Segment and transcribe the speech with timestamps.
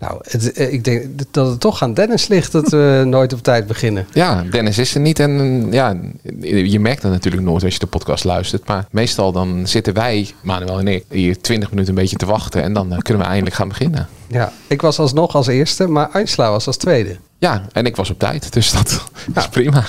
[0.00, 3.42] Nou, het, eh, ik denk dat het toch aan Dennis ligt dat we nooit op
[3.42, 4.06] tijd beginnen.
[4.12, 5.18] Ja, Dennis is er niet.
[5.18, 5.96] En ja,
[6.40, 8.66] je merkt dat natuurlijk nooit als je de podcast luistert.
[8.66, 12.62] Maar meestal dan zitten wij, Manuel en ik, hier 20 minuten een beetje te wachten.
[12.62, 14.08] En dan eh, kunnen we eindelijk gaan beginnen.
[14.26, 17.16] Ja, ik was alsnog als eerste, maar Angela was als tweede.
[17.38, 18.52] Ja, en ik was op tijd.
[18.52, 19.04] Dus dat
[19.34, 19.84] is prima.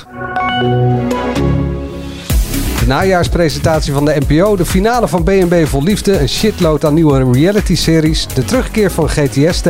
[2.82, 7.32] De najaarspresentatie van de NPO, de finale van BNB Vol Liefde, een shitload aan nieuwe
[7.32, 9.66] reality-series, de terugkeer van GTST,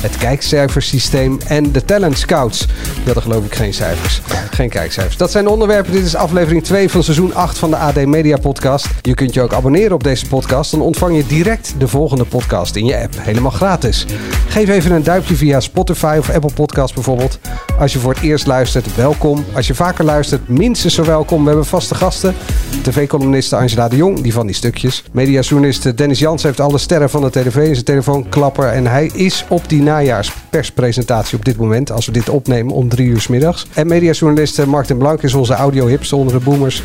[0.00, 2.66] het kijkcijfersysteem en de Talent Scouts.
[2.66, 5.16] Die hadden geloof ik geen cijfers, geen kijkcijfers.
[5.16, 5.92] Dat zijn de onderwerpen.
[5.92, 8.88] Dit is aflevering 2 van seizoen 8 van de AD Media Podcast.
[9.02, 12.76] Je kunt je ook abonneren op deze podcast, dan ontvang je direct de volgende podcast
[12.76, 13.14] in je app.
[13.18, 14.06] Helemaal gratis.
[14.48, 17.38] Geef even een duimpje via Spotify of Apple Podcasts bijvoorbeeld.
[17.78, 19.44] Als je voor het eerst luistert, welkom.
[19.54, 21.40] Als je vaker luistert, minstens zo welkom.
[21.40, 22.34] We hebben vaste gasten.
[22.82, 25.04] TV-columniste Angela de Jong, die van die stukjes.
[25.12, 28.68] Mediajournalist Dennis Jans heeft alle sterren van de tv in zijn telefoonklapper.
[28.68, 33.06] En hij is op die najaarsperspresentatie op dit moment, als we dit opnemen, om drie
[33.06, 33.66] uur 's middags.
[33.74, 36.82] En mediajournalist Martin Blank is onze audio-hips onder de boomers.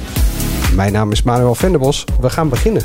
[0.76, 2.06] Mijn naam is Manuel Venderbos.
[2.22, 2.82] We gaan beginnen.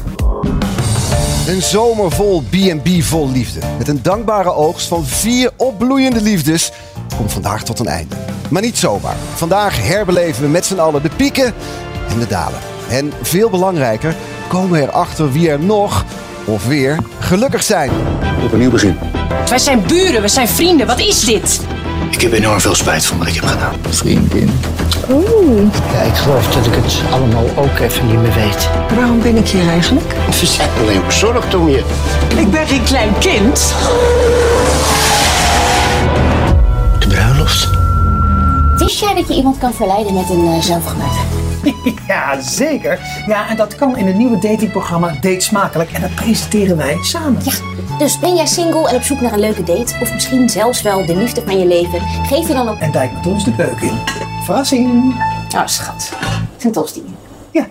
[1.49, 3.61] Een zomer vol B&B vol liefde.
[3.79, 6.73] Met een dankbare oogst van vier opbloeiende liefdes
[7.17, 8.15] komt vandaag tot een einde.
[8.51, 9.17] Maar niet zomaar.
[9.35, 11.55] Vandaag herbeleven we met z'n allen de pieken
[12.11, 12.59] en de dalen.
[12.89, 14.15] En veel belangrijker,
[14.49, 16.05] komen we erachter wie er nog
[16.45, 17.91] of weer gelukkig zijn.
[18.45, 18.99] Opnieuw begin.
[19.49, 20.87] Wij zijn buren, we zijn vrienden.
[20.87, 21.61] Wat is dit?
[22.11, 23.75] Ik heb enorm veel spijt van wat ik heb gedaan.
[23.89, 24.51] Vriendin.
[25.93, 28.69] Ja, ik geloof dat ik het allemaal ook even niet meer weet.
[28.95, 30.15] Waarom ben ik hier eigenlijk?
[30.33, 31.85] Ze zijn alleen bezorgd om je.
[32.37, 33.75] Ik ben geen klein kind.
[36.99, 37.69] De bruiloft.
[38.77, 41.36] Wist jij dat je iemand kan verleiden met een uh, zelfgemaakte?
[42.09, 42.99] Ja, zeker.
[43.27, 45.93] Ja, en dat kan in het nieuwe datingprogramma Date Smakelijk.
[45.93, 47.43] En dat presenteren wij samen.
[47.45, 47.53] Ja,
[47.99, 49.95] dus ben jij single en op zoek naar een leuke date?
[50.01, 52.01] Of misschien zelfs wel de liefde van je leven?
[52.01, 52.79] Geef je dan op...
[52.79, 53.99] En duik met ons de keuken in.
[54.45, 55.15] Verrassing.
[55.55, 56.13] Oh, schat.
[56.57, 57.05] Zijn tosti.
[57.51, 57.67] Ja.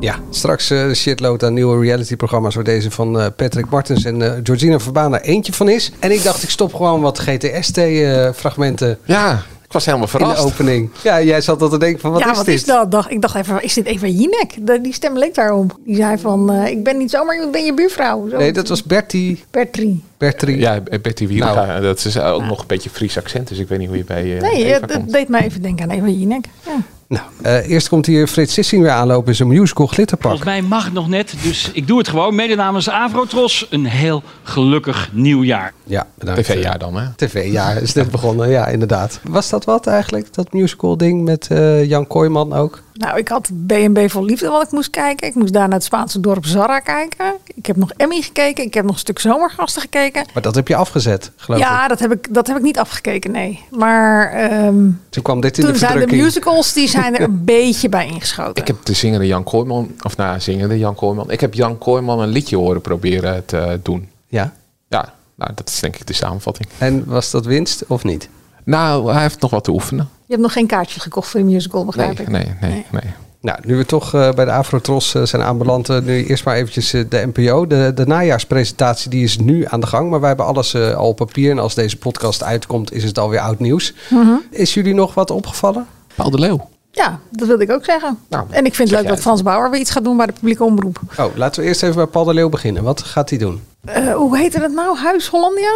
[0.00, 2.54] Ja, straks eh, de shitload aan nieuwe reality-programma's...
[2.54, 5.92] waar deze van eh, Patrick Martens en eh, Georgina Verbaan er eentje van is.
[5.98, 9.42] En ik dacht, ik stop gewoon wat GTST-fragmenten Ja,
[9.74, 10.44] was helemaal in de verrast.
[10.44, 10.90] opening.
[11.02, 12.54] Ja, jij zat al te denken van, wat ja, is wat dit?
[12.54, 12.90] is dat?
[12.90, 14.82] Dacht, ik dacht even, is dit Eva Jinek?
[14.82, 15.76] Die stem leek daarop.
[15.84, 18.28] Die zei van, eh, ik ben niet zomaar, ik ben je buurvrouw.
[18.28, 18.36] Zo.
[18.36, 19.44] Nee, dat was Bertie.
[19.50, 20.02] Bertrie.
[20.18, 20.58] Bertrie.
[20.58, 21.82] Ja, Betty Wieringa, Nou.
[21.82, 23.48] dat is ook nog een beetje Fries accent.
[23.48, 24.92] Dus ik weet niet hoe je bij eh Nee, komt.
[24.92, 26.44] het deed mij even denken aan Eva Jinek.
[26.66, 26.76] Ja.
[27.08, 30.30] Nou, eh, eerst komt hier Frits Sissing weer aanlopen in zijn musical Glitterpak.
[30.30, 32.34] Volgens mij mag het nog net, dus ik doe het gewoon.
[32.34, 35.72] Mede namens Avrotros, een heel gelukkig nieuwjaar.
[35.84, 36.44] Ja, bedankt.
[36.44, 37.06] TV-jaar dan, hè?
[37.16, 39.20] TV-jaar is net begonnen, ja, inderdaad.
[39.22, 42.82] Was dat wat eigenlijk, dat musical ding met eh, Jan Kooijman ook?
[42.94, 45.28] Nou, ik had B&B voor Liefde wat ik moest kijken.
[45.28, 47.34] Ik moest daar naar het Spaanse dorp Zarra kijken.
[47.54, 48.64] Ik heb nog Emmy gekeken.
[48.64, 50.26] Ik heb nog een stuk Zomergasten gekeken.
[50.34, 51.66] Maar dat heb je afgezet, geloof ik.
[51.66, 53.64] Ja, dat heb, ik, dat heb ik niet afgekeken, nee.
[53.70, 57.44] Maar ehm, Toen kwam dit in toen de zijn de musicals die zijn er een
[57.44, 58.62] beetje bij ingeschoten.
[58.62, 61.30] Ik heb de zingende Jan Kooijman, of nou, zingende Jan Kooijman.
[61.30, 64.08] Ik heb Jan Kooijman een liedje horen proberen te doen.
[64.28, 64.52] Ja,
[64.88, 66.68] Ja, nou, dat is denk ik de samenvatting.
[66.78, 68.28] en was dat winst of niet?
[68.64, 70.08] Nou, hij heeft nog wat te oefenen.
[70.26, 72.28] Je hebt nog geen kaartjes gekocht voor de musical, begrijp Nee, ik.
[72.60, 73.12] nee, nee, nee.
[73.40, 76.54] Nou, nu we toch eh, bij de Afrotros eh, zijn aanbeland, eh, nu eerst maar
[76.56, 77.66] eventjes de NPO.
[77.66, 81.08] De, de najaarspresentatie die is nu aan de gang, maar wij hebben alles eh, al
[81.08, 81.50] op papier.
[81.50, 83.94] En als deze podcast uitkomt, is het alweer oud nieuws.
[84.10, 84.32] Mhm.
[84.50, 85.86] Is jullie nog wat opgevallen?
[86.14, 86.68] Paul de Leeuw.
[86.90, 88.18] Ja, dat wilde ik ook zeggen.
[88.28, 89.20] Nou, en ik vind het leuk dat.
[89.20, 91.00] Frans Bauer weer iets gaat doen bij de publieke omroep.
[91.18, 92.82] Oh, laten we eerst even bij Paul de Leeuw beginnen.
[92.82, 93.62] Wat gaat hij doen?
[93.84, 94.98] Eh, hoe heette het nou?
[94.98, 95.72] Huis Hollandia?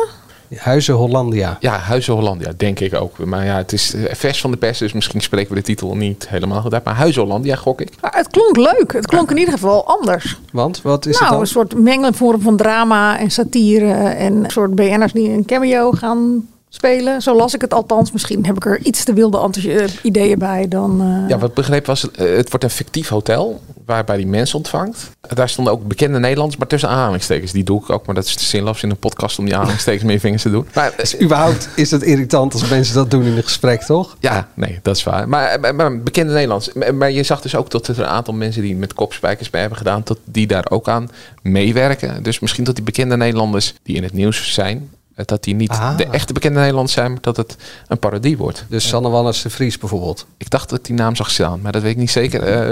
[0.56, 1.56] Huizen Hollandia.
[1.60, 3.19] Ja, Huizen Hollandia, denk ik ook.
[3.25, 5.97] Maar ja, het is eh, vers van de pers, dus misschien spreken we de titel
[5.97, 6.84] niet helemaal goed uit.
[6.84, 7.88] Maar Huizen Hollandia, gok ik.
[8.00, 8.92] Maar het klonk leuk.
[8.92, 10.38] Het klonk in ieder geval anders.
[10.53, 11.40] Want, wat is nou, het dan?
[11.40, 13.93] een soort mengelvorm van drama en satire.
[13.93, 17.22] En een soort BN'ers die een cameo gaan spelen.
[17.22, 18.12] Zo las ik het althans.
[18.12, 21.00] Misschien heb ik er iets te wilde eh, ideeën bij dan...
[21.00, 25.11] eh, Ja, wat ik begreep was, het wordt een fictief hotel waarbij die mensen ontvangt.
[25.20, 27.52] Daar stonden ook bekende Nederlanders, maar tussen aanhalingstekens.
[27.52, 30.05] Die doe ik ook, maar dat is te zinloos in een podcast om die aanhalingstekens
[30.05, 30.67] met je vingers te doen.
[30.75, 30.93] Maar
[31.23, 34.17] Überhaupt is het irritant als mensen dat doen in een gesprek, toch?
[34.20, 35.29] ja, nee, dat is waar.
[35.29, 36.73] Maar, maar, maar bekende Nederlanders.
[36.93, 39.79] Maar, je zag dus ook dat er een aantal mensen die met kopspijkers bij hebben
[39.79, 41.11] gedaan, dat die daar ook aan
[41.43, 42.23] meewerken.
[42.23, 44.91] Dus misschien dat die bekende Nederlanders die in het nieuws zijn,
[45.25, 45.97] Dat die niet Ah.
[45.97, 47.56] de echte bekende Nederlanders zijn, maar dat het
[47.88, 48.65] een parodie wordt.
[48.69, 50.26] Dus Sanne Wallis de Vries bijvoorbeeld.
[50.37, 52.43] Ik dacht dat ik die naam zag staan, maar dat weet ik niet zeker.
[52.43, 52.70] Eh,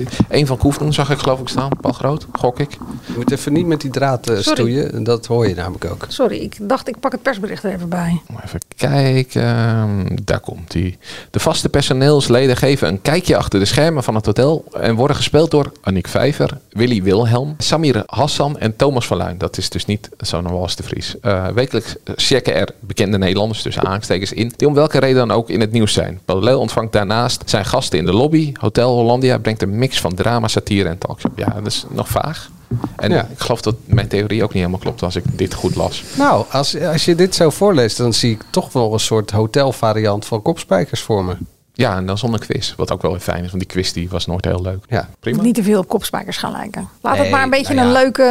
[0.00, 1.70] eh, een van Koefnoen zag ik geloof ik staan.
[1.80, 2.70] Paul Groot, gok ik.
[3.06, 5.04] Je moet even niet met die draad eh, stoeien.
[5.04, 6.04] Dat hoor je namelijk ook.
[6.08, 8.22] Sorry, ik dacht ik pak het persbericht er even bij.
[8.44, 9.42] Even kijken.
[9.42, 10.98] Ehm, Daar komt hij.
[11.30, 14.64] De vaste personeelsleden geven een kijkje achter de schermen van het hotel.
[14.72, 19.38] En worden gespeeld door Annick Vijver, Willy Wilhelm, Samir Hassan en Thomas van Luijn.
[19.38, 21.20] Dat is dus niet zo'n Wals de Vries.
[21.20, 21.46] Eh,
[22.16, 24.52] checken er bekende Nederlanders tussen aanstekers in.
[24.56, 26.20] Die om welke reden dan ook in het nieuws zijn.
[26.26, 28.52] Leeuw ontvangt daarnaast zijn gasten in de lobby.
[28.60, 31.32] Hotel Hollandia brengt een mix van drama, satire en talkshow.
[31.36, 32.50] Ja, dat is nog vaag.
[32.96, 33.22] En Ja.
[33.32, 36.02] ik geloof dat mijn theorie ook niet helemaal klopt als ik dit goed las.
[36.16, 40.26] Nou, als, als je dit zo voorleest, dan zie ik toch wel een soort hotelvariant
[40.26, 41.36] van kopspijkers voor me.
[41.78, 42.74] Ja, en dan zonder quiz.
[42.76, 44.84] Wat ook wel weer fijn is, want die quiz die was nooit heel leuk.
[44.88, 45.42] Ja, prima.
[45.42, 46.88] Niet te veel op kopspijkers gaan lijken.
[47.00, 48.22] Laat het maar een beetje nou een leuke...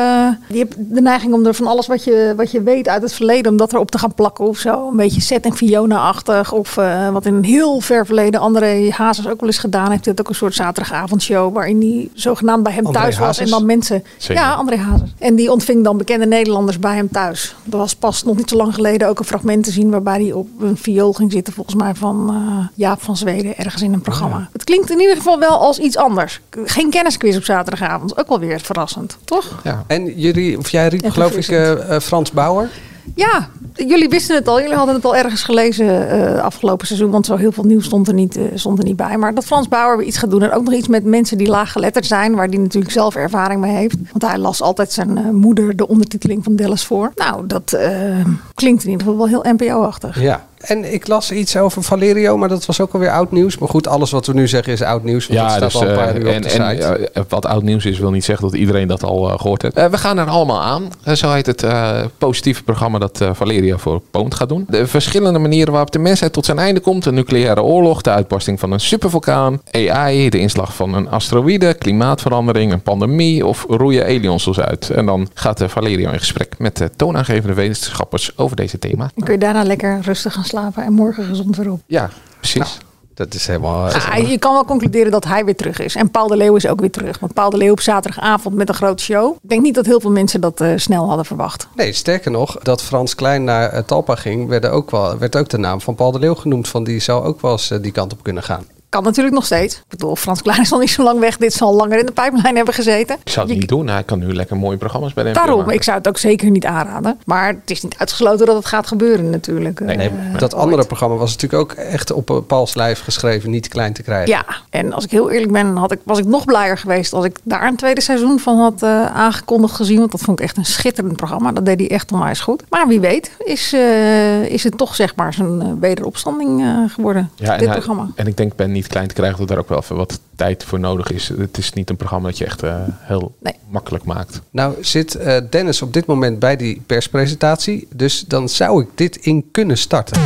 [0.48, 3.14] Je hebt de neiging om er van alles wat je, wat je weet uit het
[3.14, 3.52] verleden...
[3.52, 4.90] om dat erop te gaan plakken of zo.
[4.90, 6.52] Een beetje Seth en Fiona-achtig.
[6.52, 10.06] Of eh, wat in een heel ver verleden André Hazes ook wel eens gedaan heeft.
[10.06, 11.54] Hij had ook een soort zaterdagavondshow...
[11.54, 13.40] waarin hij zogenaamd bij hem André thuis was.
[13.40, 14.04] En dan mensen...
[14.18, 14.44] Zeker.
[14.44, 15.14] Ja, André Hazes.
[15.18, 17.56] En die ontving dan bekende Nederlanders bij hem thuis.
[17.72, 19.90] Er was pas nog niet zo lang geleden ook een fragment te zien...
[19.90, 23.36] waarbij hij op een viool ging zitten volgens mij van eh, Jaap van Zweden...
[23.46, 24.50] ergens in een programma.
[24.52, 26.42] Het klinkt in ieder geval wel als iets anders.
[26.66, 28.20] Geen kennisquiz op zaterdagavond.
[28.20, 29.60] Ook wel weer verrassend, toch?
[29.64, 29.84] Ja.
[29.88, 32.70] En jullie, of jij riep En geloof ik eh, eh, Frans Bauer.
[33.16, 34.62] Ja, jullie wisten het al.
[34.62, 37.12] Jullie hadden het al ergens gelezen eh, afgelopen seizoen.
[37.12, 39.18] Want zo heel veel nieuws stond er, niet, eh, stond er niet bij.
[39.18, 40.44] Maar dat Frans Bauer weer iets gaat doen.
[40.44, 42.36] En ook nog iets met mensen die laaggeletterd zijn.
[42.36, 43.96] Waar die natuurlijk zelf ervaring mee heeft.
[44.12, 47.12] Want hij las altijd zijn eh, moeder de ondertiteling van Dallas voor.
[47.16, 50.22] Nou, dat eh, klinkt in ieder geval wel heel NPO-achtig.
[50.22, 50.46] Ja.
[50.58, 53.58] En ik las iets over Valerio, maar dat was ook alweer oud nieuws.
[53.58, 55.28] Maar goed, alles wat we nu zeggen is oud nieuws.
[55.28, 57.10] Want Ja, het staat dus, al een paar eh, uur en, op de en site.
[57.14, 59.76] eh, wat oud nieuws is, wil niet zeggen dat iedereen dat al eh, gehoord heeft.
[59.90, 60.92] We gaan er allemaal aan.
[61.16, 64.66] Zo heet het eh, positieve programma dat eh, Valeria voor Poont gaat doen.
[64.70, 67.06] De verschillende manieren waarop de mensheid tot zijn einde komt.
[67.06, 72.72] Een nucleaire oorlog, de uitbarsting van een supervulkaan, AI, de inslag van een asteroïde, klimaatverandering,
[72.72, 74.90] een pandemie of roeien aliens uit.
[74.90, 79.10] En dan gaat Valeria in gesprek met de toonaangevende wetenschappers over deze thema.
[79.16, 80.84] Dan kun je daarna lekker rustig gaan slapen.
[80.84, 81.82] En morgen gezond weer op.
[81.86, 82.78] Ja, precies.
[83.14, 83.90] dat is helemaal...
[83.90, 85.96] Ah, je kan wel concluderen dat hij weer terug is.
[85.96, 87.20] En Paul de Leeuw is ook weer terug.
[87.20, 89.36] Want Paul de Leeuw op zaterdagavond met een grote show.
[89.42, 91.68] Ik denk niet dat heel veel mensen dat eh, snel hadden verwacht.
[91.76, 95.50] Nee, sterker nog, dat Frans Klein naar eh, Talpa ging, werd ook, wel, werd ook
[95.50, 96.68] de naam van Paul de Leeuw genoemd.
[96.68, 98.66] Van die zou ook wel eens eh, die kant op kunnen gaan.
[98.98, 99.76] Kan natuurlijk nog steeds.
[99.76, 101.38] Ik bedoel, Frans Klein is al niet zo lang weg.
[101.38, 103.18] Dit zal langer in de pijplijn hebben gezeten.
[103.24, 103.88] Ik zou het niet doen.
[103.88, 105.74] Hij kan nu lekker mooie programma's bij de NPO Daarom, maken.
[105.74, 107.20] ik zou het ook zeker niet aanraden.
[107.26, 109.80] Maar het is niet uitgesloten dat het gaat gebeuren natuurlijk.
[109.80, 113.94] Nee, Eh, dat andere programma was natuurlijk ook echt op Pauls lijf geschreven, niet klein
[113.94, 114.30] te krijgen.
[114.30, 117.26] Ja, en als ik heel eerlijk ben, had ik, was ik nog blijer geweest als
[117.26, 120.00] ik daar een tweede seizoen van had eh, aangekondigd gezien.
[120.00, 121.52] Want dat vond ik echt een schitterend programma.
[121.52, 122.64] Dat deed hij echt onwijs goed.
[122.70, 127.30] Maar wie weet is, eh, is het toch zeg maar zijn uh, wederopstanding eh, geworden,
[127.36, 128.08] Ja, en, dit hij- programma.
[128.16, 130.64] en ik denk ben niet klein te krijgen dat daar ook wel even wat tijd
[130.64, 131.28] voor nodig is.
[131.38, 133.36] Het is niet een programma dat je echt eh, heel
[133.70, 134.42] makkelijk maakt.
[134.50, 139.16] Nou zit eh, Dennis op dit moment bij die perspresentatie, dus dan zou ik dit
[139.16, 140.22] in kunnen starten.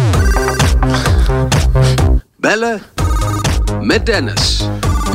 [2.35, 2.81] Bellen
[3.81, 4.67] met Dennis.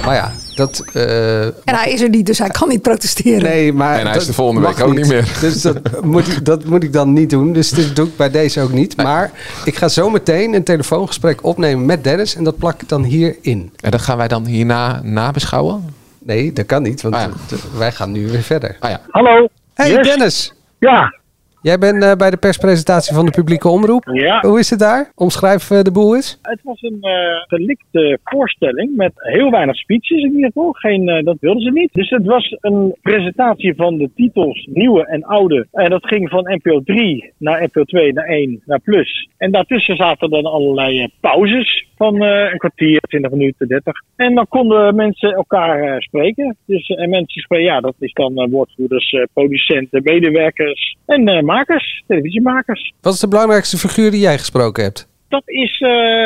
[0.04, 0.84] Maar ja, dat...
[0.92, 3.42] eh, En hij is er niet, dus hij kan niet protesteren.
[3.42, 5.36] Nee, maar En hij is dat de volgende week ook niet meer.
[5.40, 7.52] Dus dat moet, ik, dat moet ik dan niet doen.
[7.52, 8.96] Dus dit doe ik bij deze ook niet.
[8.96, 9.30] Maar
[9.64, 12.34] ik ga zo meteen een telefoongesprek opnemen met Dennis.
[12.34, 13.72] En dat plak ik dan hierin.
[13.80, 15.94] En dat gaan wij dan hierna nabeschouwen?
[16.18, 17.02] Nee, dat kan niet.
[17.02, 17.14] Want
[17.46, 18.76] t- wij gaan nu weer verder.
[18.80, 19.00] Ah ja.
[19.10, 19.48] Hallo.
[19.74, 20.06] Hey Yes.
[20.06, 20.54] Dennis.
[20.78, 21.14] Ja.
[21.62, 24.10] Jij bent eh, bij de perspresentatie van de publieke omroep.
[24.12, 24.40] Ja.
[24.40, 25.10] Hoe is het daar?
[25.14, 26.38] Omschrijf eh, de boel eens.
[26.42, 30.72] Het was een eh gelikte voorstelling met heel weinig speeches in ieder geval.
[30.72, 31.92] Geen, eh, dat wilden ze niet.
[31.92, 35.66] Dus het was een presentatie van de titels nieuwe en oude.
[35.72, 39.28] En dat ging van NPO 3 naar NPO 2 naar 1 naar Plus.
[39.38, 44.02] En daartussen zaten dan allerlei eh, pauzes van eh, een kwartier, 20 minuten, 30.
[44.16, 46.56] En dan konden mensen elkaar eh, spreken.
[46.66, 52.92] Dus, eh, en mensen spreken, ja, dat is dan woordvoerders, producenten, medewerkers en makers, televisiemakers.
[53.00, 55.08] Wat is de belangrijkste figuur die jij gesproken hebt?
[55.28, 55.78] Dat is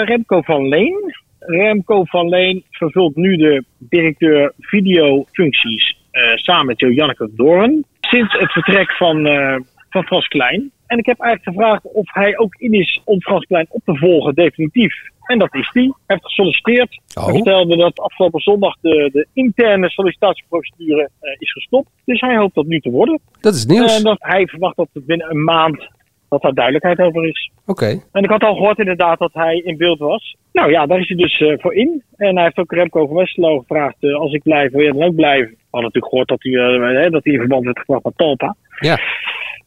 [0.05, 1.15] Remco van Leen.
[1.39, 7.85] Remco van Leen vervult nu de directeur videofuncties eh samen met Janneke Doorn.
[8.01, 9.57] Sinds het vertrek van, eh,
[9.91, 10.71] van Frans Klein.
[10.91, 13.97] En ik heb eigenlijk gevraagd of hij ook in is om Frans Klein op te
[13.97, 14.95] volgen, definitief.
[15.21, 15.83] En dat is hij.
[15.83, 17.01] Hij heeft gesolliciteerd.
[17.15, 17.25] Oh.
[17.25, 21.89] Hij vertelde dat afgelopen zondag de, de interne sollicitatieprocedure eh, is gestopt.
[22.05, 23.21] Dus hij hoopt dat nu te worden.
[23.41, 23.97] Dat is nieuws.
[23.97, 25.89] En dat hij verwacht dat het binnen een maand
[26.29, 27.51] dat daar duidelijkheid over is.
[27.67, 28.03] Oké.
[28.13, 30.37] En ik had al gehoord inderdaad dat hij in beeld was.
[30.53, 32.03] Nou ja, daar is hij dus eh, voor in.
[32.17, 35.03] En hij heeft ook Remco van Westerlo gevraagd, eh, als ik blijf, wil je dan
[35.03, 35.51] ook blijven?
[35.51, 38.57] We hadden natuurlijk gehoord dat hij, hè, dat hij in verband werd gebracht met Talpa.
[38.81, 38.99] Ja.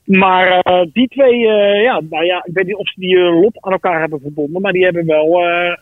[0.04, 3.42] Maar eh, die twee, eh, ja, nou ja, ik weet niet of ze die eh,
[3.42, 4.62] lot aan elkaar hebben verbonden.
[4.62, 5.32] Maar die hebben wel,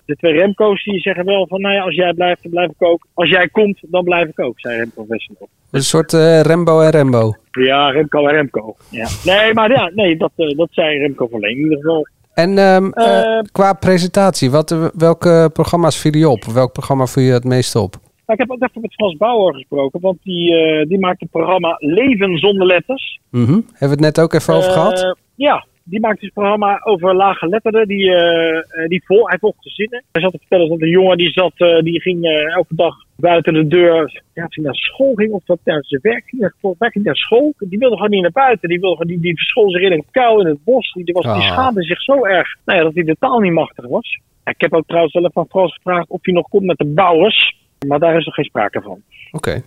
[0.05, 2.83] de twee Remco's die zeggen wel van, nou ja, als jij blijft, dan blijf ik
[2.83, 3.07] ook.
[3.13, 5.51] Als jij komt, dan blijf ik ook, zei Remco Wessenhoff.
[5.71, 6.11] Een soort
[6.47, 7.35] Rembo en Rembo.
[7.51, 8.75] Ja, Remco en Remco.
[8.89, 9.07] Ja.
[9.25, 12.07] Nee, maar ja, nee, dat, dat zei Remco van Leen in ieder geval.
[12.33, 16.43] En ehm, eh, Eh, qua presentatie, wat, welke programma's viel je op?
[16.45, 17.95] Welk programma viel je het meeste op?
[18.31, 21.75] Ik heb ook even met Frans Bauer gesproken, want die, eh, die maakt het programma
[21.79, 23.19] Leven zonder letters.
[23.31, 23.51] Mhm.
[23.51, 25.15] Hebben we het net ook even over Eh, gehad?
[25.35, 27.87] Ja, die maakt dus een programma over lage letterden.
[27.87, 30.03] Die, eh, die vol, hij volgt gezinnen.
[30.11, 33.67] Hij zat te vertellen dat een jongen die zat, die ging elke dag buiten de
[33.67, 34.21] deur.
[34.33, 36.53] Ja, of hij naar school ging of dat naar zijn werk ging.
[36.59, 37.53] Volgens mij ging naar school.
[37.59, 38.69] Die wilde gewoon niet naar buiten.
[38.69, 40.91] Die, wilde, die, die verschool zich in een kuil in het bos.
[40.93, 41.51] Die, die, was, die Ah.
[41.51, 44.19] schaamde zich zo erg nou ja, dat hij de taal niet machtig was.
[44.45, 46.77] Ja, ik heb ook trouwens wel even aan Frans gevraagd of hij nog komt met
[46.77, 47.55] de bouwers.
[47.87, 49.01] Maar daar is er geen sprake van.
[49.31, 49.61] Oké.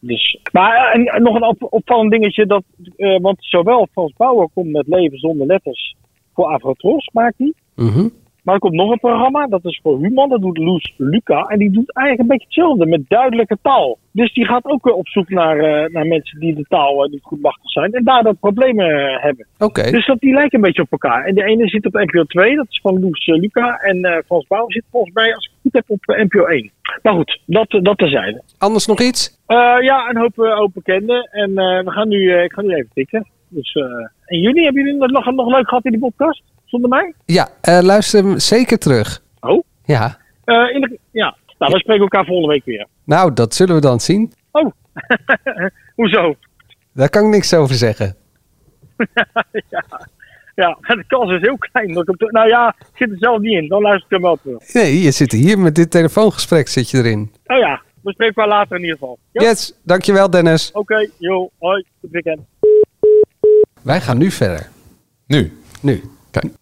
[0.00, 2.62] Dus, maar eh, en, en nog een op- opvallend dingetje, dat,
[2.96, 5.94] eh, want zowel Frans Bauer komt met Leven zonder letters
[6.34, 7.52] voor Avrotros, maakt hij.
[7.74, 8.08] Mhm.
[8.44, 11.42] Maar er komt nog een programma, dat is voor Human, dat doet Loes Luca.
[11.42, 13.98] En die doet eigenlijk een beetje hetzelfde, met duidelijke taal.
[14.12, 17.10] Dus die gaat ook eh, op zoek naar, eh, naar mensen die de taal eh,
[17.10, 17.92] niet goed machtig zijn.
[17.92, 19.46] En daardoor problemen eh, hebben.
[19.58, 19.90] Oké.
[19.90, 21.24] Dus dat, die lijken een beetje op elkaar.
[21.24, 23.76] En de ene zit op NPO 2, dat is van Loes eh, Luca.
[23.76, 26.44] En eh Frans Bauer zit volgens mij, als ik het goed heb, op eh, NPO
[26.44, 26.70] 1.
[27.02, 28.42] Maar goed, dat, dat terzijde.
[28.58, 29.38] Anders nog iets?
[29.46, 31.28] Eh, ja, een hoop, eh, hoop bekenden.
[31.30, 33.26] En eh, we gaan nu, eh, ik ga nu even tikken.
[33.48, 33.82] Dus, eh,
[34.24, 36.42] en jullie, hebben jullie het nog, nog leuk gehad in die podcast?
[36.70, 37.14] Zonder mij?
[37.24, 39.22] Ja, eh, luister hem zeker terug.
[39.40, 39.62] Oh?
[39.84, 40.18] Ja.
[40.44, 42.86] Eh, in de, ja, nou, we spreken elkaar volgende week weer.
[43.04, 44.32] Nou, dat zullen we dan zien.
[44.50, 44.70] Oh,
[45.96, 46.34] hoezo?
[46.92, 48.16] Daar kan ik niks over zeggen.
[49.68, 49.84] ja.
[50.54, 51.92] ja, de kans is heel klein.
[51.92, 53.68] Dat ik nou ja, ik zit er zelf niet in.
[53.68, 54.72] Dan luister ik hem wel terug.
[54.72, 57.32] Nee, je zit hier met dit telefoongesprek zit je erin.
[57.46, 59.18] Oh ja, we spreken elkaar later in ieder geval.
[59.32, 59.42] Ja?
[59.42, 60.72] Yes, dankjewel Dennis.
[60.72, 62.40] Oké, joh, hoi, goed weekend.
[63.82, 64.68] Wij gaan nu verder.
[65.26, 65.58] Nu?
[65.82, 66.02] Nu.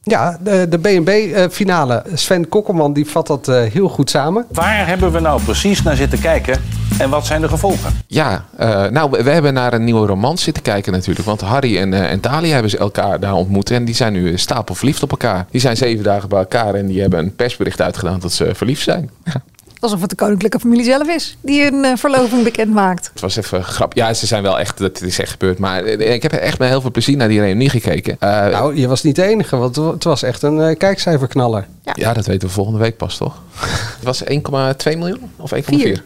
[0.03, 2.03] Ja, de, de B&B-finale.
[2.15, 4.47] Sven Kokkelman die vat dat eh, heel goed samen.
[4.53, 6.61] Waar hebben we nou precies naar zitten kijken
[6.99, 7.93] en wat zijn de gevolgen?
[8.07, 11.27] Ja, eh, nou, we hebben naar een nieuwe romans zitten kijken natuurlijk.
[11.27, 13.71] Want Harry en, eh en Talia hebben ze elkaar daar ontmoet.
[13.71, 15.47] En die zijn nu stapel verliefd op elkaar.
[15.51, 18.83] Die zijn zeven dagen bij elkaar en die hebben een persbericht uitgedaan dat ze verliefd
[18.83, 19.11] zijn.
[19.81, 23.11] Alsof het de koninklijke familie zelf is die een eh, verloving bekend maakt.
[23.13, 23.95] Het was even grap.
[23.95, 25.59] Ja, ze zijn wel echt, dat is echt gebeurd.
[25.59, 28.17] Maar eh, ik heb echt met heel veel plezier naar die reunie gekeken.
[28.19, 31.67] Eh, Nou, je was niet de enige, want het was echt een kijkcijferknaller.
[31.95, 32.13] ja.
[32.13, 33.43] dat weten we volgende week pas, toch?
[34.01, 35.59] het was 1,2 miljoen of 1,4?
[35.59, 36.03] 1,4 Vier.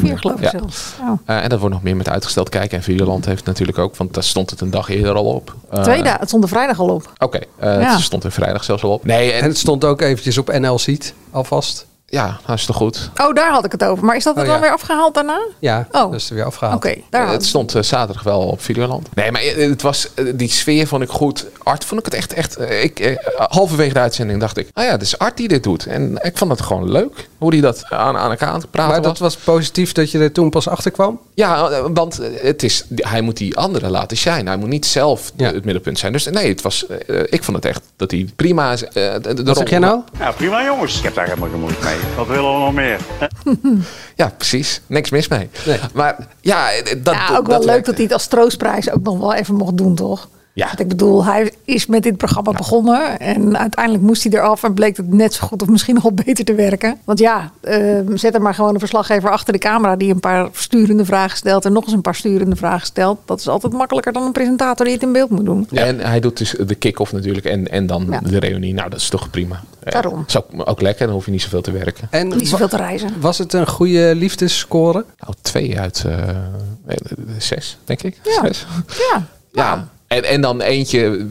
[0.00, 0.18] miljoen.
[0.18, 0.50] geloof ik Ja.
[0.50, 0.92] zelfs.
[1.24, 2.76] Eh, en dat wordt nog meer met uitgesteld kijken.
[2.78, 5.54] En Videoland heeft het natuurlijk ook, want daar stond het een dag eerder al op.
[5.82, 7.12] Twee dagen, het stond er vrijdag al op.
[7.18, 7.92] Oké, eh, Ja.
[7.94, 9.04] het stond er vrijdag zelfs al op.
[9.04, 11.86] Nee, en, En het stond ook eventjes op NL Ziet, alvast.
[12.16, 13.10] Ja, dat is toch goed.
[13.22, 14.04] Oh, daar had ik het over.
[14.04, 14.62] Maar is dat er Oh, dan ja.
[14.62, 15.40] weer afgehaald daarna?
[15.58, 16.00] Ja, Oh.
[16.10, 16.76] dat is er weer afgehaald.
[16.76, 19.08] Oké, daar Eh, het stond eh, zaterdag wel op Videoland.
[19.14, 21.46] Nee, maar eh, het was, die sfeer vond ik goed.
[21.62, 22.60] Art vond ik het echt, echt.
[22.60, 25.86] ik, eh, halverwege de uitzending dacht ik, ah ja, het is Art die dit doet.
[25.86, 28.92] En ik vond het gewoon leuk hoe hij dat aan, aan elkaar aan het praten
[28.92, 31.20] Maar dat was positief dat je er toen pas achter kwam?
[31.34, 34.44] Ja, want het is, hij moet die anderen laten shine.
[34.50, 36.12] Hij moet niet zelf de- het middelpunt zijn.
[36.12, 36.86] Dus nee, het was,
[37.24, 38.84] ik vond het echt dat hij prima is.
[38.84, 40.00] eh, de- de Wat zeg jij nou?
[40.18, 40.96] Ja, prima jongens.
[40.98, 41.94] Ik heb daar helemaal geen moeite mee.
[42.16, 43.00] Wat willen we nog meer?
[44.14, 44.80] Ja, precies.
[44.86, 45.50] Niks mis mee.
[45.94, 46.68] Maar ja,
[47.02, 49.34] dat, ja, dat- ook wel dat leuk dat hij het als troostprijs ook nog wel
[49.34, 50.28] even mocht doen, toch?
[50.56, 50.66] Ja.
[50.66, 53.18] Want ik bedoel, hij is met dit programma begonnen.
[53.20, 56.12] En uiteindelijk moest hij eraf en bleek het net zo goed of misschien nog wel
[56.24, 56.98] beter te werken.
[57.04, 60.48] Want ja, eh, zet er maar gewoon een verslaggever achter de camera die een paar
[60.52, 61.64] sturende vragen stelt.
[61.64, 63.18] En nog eens een paar sturende vragen stelt.
[63.24, 65.68] Dat is altijd makkelijker dan een presentator die het in beeld moet doen.
[65.72, 68.20] En hij doet dus de kick-off natuurlijk en, en dan Ja.
[68.20, 68.74] de reunie.
[68.74, 69.60] Nou, dat is toch prima.
[69.84, 70.24] Ja, Daarom.
[70.26, 72.08] is ook, ook lekker, dan hoef je niet zoveel te werken.
[72.10, 73.10] En Niet zoveel te reizen.
[73.20, 75.04] Was het een goede liefdesscore?
[75.18, 76.96] Nou, twee uit eh, eh,
[77.38, 78.20] zes, denk ik.
[78.24, 78.40] Ja.
[78.46, 78.66] Zes.
[79.12, 79.26] Ja.
[79.52, 79.88] Ja.
[80.16, 81.26] En, en dan eentje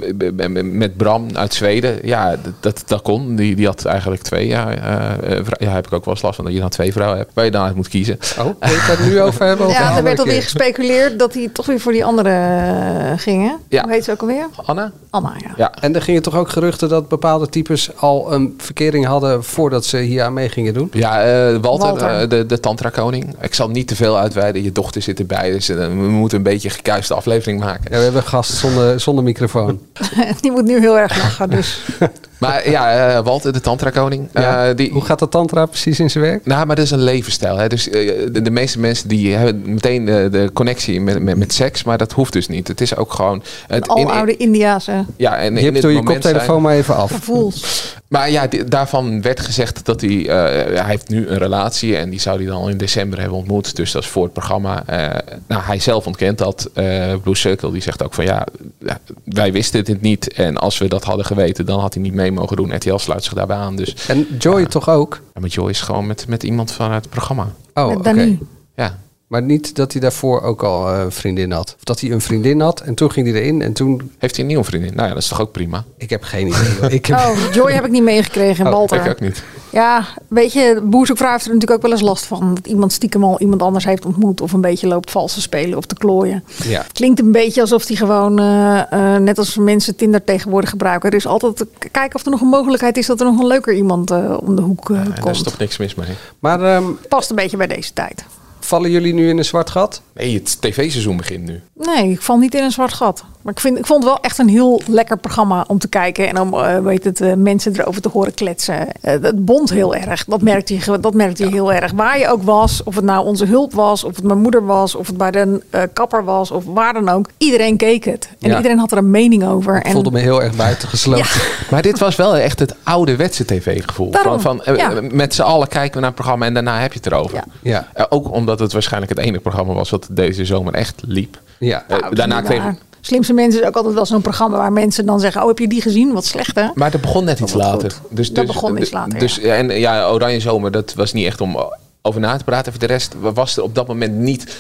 [0.64, 2.00] met Bram uit Zweden.
[2.04, 3.36] Ja, dat, dat kon.
[3.36, 4.48] Die, die had eigenlijk twee.
[4.48, 6.92] Ja, eh, eh, ja, heb ik ook wel eens last van dat je dan twee
[6.92, 7.32] vrouwen hebt.
[7.34, 8.20] Waar je dan uit moet kiezen.
[8.38, 9.68] Oh, wil je het daar nu over hebben?
[9.68, 13.58] Ja, er werd alweer gespeculeerd dat hij toch weer voor die andere eh, gingen.
[13.70, 13.84] Ja.
[13.84, 14.48] Hoe heet ze ook alweer?
[14.66, 14.92] Anna?
[15.10, 15.54] Anna, ja.
[15.58, 15.74] Ja.
[15.80, 19.98] En er gingen toch ook geruchten dat bepaalde types al een verkering hadden voordat ze
[19.98, 20.90] hier aan mee gingen doen?
[20.92, 22.30] Ja, eh, Walter, Walter.
[22.30, 23.36] de, de tantra-koning.
[23.42, 24.64] Ik zal niet te veel uitweiden.
[24.64, 25.52] Je dochter zit erbij.
[25.52, 27.84] Dus we moeten een beetje gekuiste aflevering maken.
[27.92, 29.80] Ja, we hebben gast zonder, zonder microfoon.
[30.42, 31.50] Die moet nu heel erg lachen.
[31.50, 31.82] Dus.
[32.48, 34.30] Maar ja, eh, Walter, de tantra-koning.
[34.34, 34.68] Ja.
[34.70, 36.46] eh, die, Hoe gaat de tantra precies in zijn werk?
[36.46, 37.58] Nou, maar dat is een levensstijl.
[37.58, 37.68] Hè?
[37.68, 41.54] Dus eh, de, de meeste mensen die hebben meteen de, de connectie met, met, met
[41.54, 42.68] seks, maar dat hoeft dus niet.
[42.68, 43.44] Het is ook gewoon.
[43.68, 46.74] Het Een aloude Indiase ja, en Je in hebt het door je koptelefoon zijn- maar
[46.76, 47.12] even af.
[47.12, 47.94] gevoels.
[48.08, 50.36] Maar ja, daarvan werd gezegd dat hij, eh,
[50.80, 53.76] hij heeft nu een relatie en die zou hij dan al in december hebben ontmoet.
[53.76, 54.84] Dus dat is voor het programma.
[54.86, 56.70] Eh, nou, hij zelf ontkent dat.
[56.74, 58.46] Eh Blue Circle die zegt ook van ja,
[58.80, 60.34] ja, wij wisten het niet.
[60.34, 62.76] En als we dat hadden geweten, dan had hij niet mee mogen doen.
[62.76, 63.76] RTL sluit zich daarbij aan.
[63.76, 65.22] Dus, En Joy toch ook?
[65.34, 67.48] ja, maar Joy is gewoon met, met iemand vanuit het programma.
[67.74, 68.38] Oh, Met oké.
[68.76, 68.98] Ja.
[69.28, 71.74] Maar niet dat hij daarvoor ook al eh, een vriendin had.
[71.78, 74.12] Of dat hij een vriendin had en toen ging hij erin en toen...
[74.18, 74.94] Heeft hij een nieuwe vriendin?
[74.96, 75.84] Nou ja, dat is toch ook prima?
[75.98, 76.90] Ik heb geen idee.
[76.90, 77.18] ik heb...
[77.18, 78.66] Oh, Joy heb ik niet meegekregen.
[78.66, 79.06] Oh, Walter.
[79.06, 79.44] Ik ook niet.
[79.70, 82.56] Ja, weet je, Boerzoekvrouw heeft er natuurlijk ook wel eens last van.
[82.56, 84.42] Dat iemand stiekem al iemand anders heeft ontmoet.
[84.42, 86.44] Of een beetje loopt vals te spelen of te klooien.
[86.64, 86.82] Ja.
[86.82, 91.10] Het klinkt een beetje alsof die gewoon, eh, eh, net als mensen Tinder tegenwoordig gebruiken.
[91.10, 93.74] Er is altijd kijken of er nog een mogelijkheid is dat er nog een leuker
[93.74, 95.44] iemand eh, om de hoek En daar is komt.
[95.44, 96.08] toch niks mis mee?
[96.40, 98.26] Maar ehm, Past een beetje bij deze tijd.
[98.66, 100.02] Vallen jullie nu in een zwart gat?
[100.14, 101.62] Nee, het tv-seizoen begint nu.
[101.74, 103.26] Nee, ik val niet in een zwart gat.
[103.46, 106.28] Maar ik, vind, ik vond het wel echt een heel lekker programma om te kijken.
[106.28, 108.88] En om eh, weet het, eh, mensen erover te horen kletsen.
[109.02, 110.26] Eh, het bond heel erg.
[110.26, 111.92] Dat merkte je, dat merkte je heel erg.
[111.92, 112.84] Waar je ook was.
[112.84, 114.04] Of het nou onze hulp was.
[114.04, 114.96] Of het mijn moeder was.
[114.96, 116.52] Of het bij de eh, kapper was.
[116.52, 117.30] Of waar dan ook.
[117.38, 118.30] Iedereen keek het.
[118.40, 118.56] En Ja.
[118.56, 119.76] iedereen had er een mening over.
[119.78, 121.26] Ik en voelde me heel erg buitengesloten.
[121.72, 124.12] Maar dit was wel echt het ouderwetse tv-gevoel.
[124.12, 125.00] Van, van, eh.
[125.12, 127.44] Met z'n allen kijken we naar het programma en daarna heb je het erover.
[127.62, 127.88] Ja.
[127.94, 131.42] Eh, ook omdat het waarschijnlijk het enige programma was wat deze zomer echt liep.
[131.60, 131.84] Ja.
[131.88, 132.64] Eh, Nou, daarna kreeg.
[133.06, 135.68] Slimste mensen is ook altijd wel zo'n programma waar mensen dan zeggen: Oh, heb je
[135.68, 136.14] die gezien?
[136.14, 136.68] Wat slecht hè?
[136.74, 137.92] Maar dat begon net iets later.
[137.92, 138.18] goed.
[138.18, 141.26] Dus, Dat dus, begon iets dus- later, Dus, En ja, Oranje Zomer, dat was niet
[141.26, 141.58] echt om
[142.02, 142.72] over na te praten.
[142.72, 144.56] Voor de rest was er op dat moment niet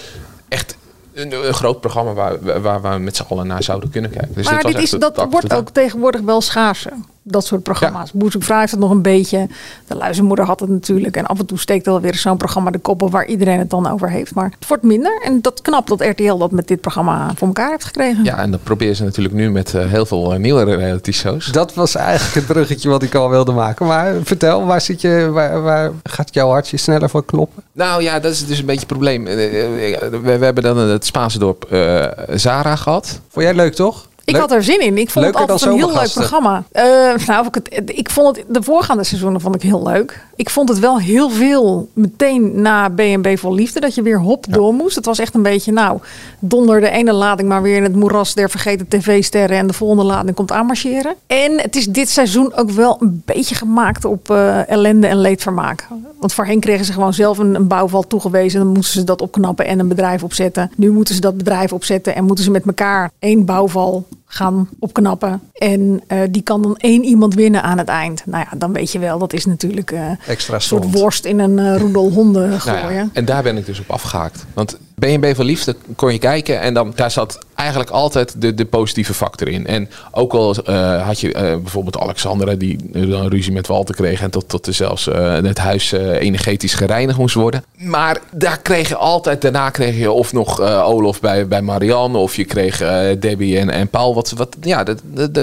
[0.48, 0.78] echt
[1.14, 4.34] een, een groot programma waar, waar, waar we met z'n allen naar zouden kunnen kijken.
[4.34, 6.94] Dus maar dit dit is, dat wordt ook tegenwoordig wel schaarser.
[7.28, 8.10] Dat soort programma's.
[8.14, 8.20] Ja.
[8.20, 9.48] Boezemvrouw heeft het nog een beetje.
[9.88, 11.18] De luizenmoeder had het natuurlijk.
[11.18, 13.70] En af en toe steekt er wel weer zo'n programma de koppen waar iedereen het
[13.70, 14.36] dan over heeft.
[14.36, 15.22] Maar het wordt minder.
[15.24, 18.24] En dat knap dat RTL dat met dit programma voor elkaar heeft gekregen.
[18.24, 21.46] Ja, en dat proberen ze natuurlijk nu met eh, heel veel uh, nieuwe reality shows.
[21.46, 23.86] Dat was eigenlijk het bruggetje wat ik al wilde maken.
[23.86, 27.64] Maar vertel, waar, zit je, waar, waar gaat jouw hartje sneller van kloppen?
[27.72, 29.24] Nou ja, dat is dus een beetje het probleem.
[29.24, 33.20] We, we hebben dan het Spaanse dorp uh, Zara gehad.
[33.30, 34.08] Vond jij leuk toch?
[34.26, 34.42] Ik Leuk?
[34.42, 34.98] had er zin in.
[34.98, 36.64] Ik vond Leuker het altijd een heel leuk programma.
[36.74, 36.84] Uh,
[37.28, 40.26] nou, of ik, het, ik vond het, de voorgaande seizoenen vond ik heel leuk.
[40.36, 43.80] Ik vond het wel heel veel meteen na BNB Vol Liefde.
[43.80, 44.96] Dat je weer hop door moest.
[44.96, 46.00] Het was echt een beetje, nou,
[46.40, 49.58] donder de ene lading maar weer in het moeras der vergeten tv-sterren.
[49.58, 51.16] En de volgende lading komt aanmarcheren.
[51.28, 55.88] En het is dit seizoen ook wel een beetje gemaakt op uh, ellende en leedvermaak.
[56.20, 58.60] Want voorheen kregen ze gewoon zelf een, een bouwval toegewezen.
[58.60, 60.72] Dan moesten ze dat opknappen en een bedrijf opzetten.
[60.76, 65.42] Nu moeten ze dat bedrijf opzetten en moeten ze met elkaar één bouwval gaan opknappen.
[65.54, 68.24] En uh, die kan dan één iemand winnen aan het eind.
[68.26, 71.40] Nou ja, dan weet je wel, dat is natuurlijk uh, Extra een soort worst in
[71.40, 72.82] een uh, roedel honden gooien.
[72.82, 74.46] Nou ja, en daar ben ik dus op afgehaakt.
[74.54, 78.66] Want BNB van Liefde kon je kijken en dan, daar zat eigenlijk altijd de, de
[78.66, 79.68] positieve factor in.
[79.68, 84.22] En ook al uh, had je uh, bijvoorbeeld Alexandra die dan ruzie met Walter kreeg
[84.22, 87.64] en tot, tot er zelfs uh, het huis energetisch gereinigd moest worden.
[87.76, 92.36] Maar daar kreeg je altijd, daarna kreeg je of nog Olof bij, bij Marianne of
[92.36, 92.78] je kreeg
[93.20, 94.16] Debbie en, en Paul.
[94.16, 94.96] Wat, wat, ja, daar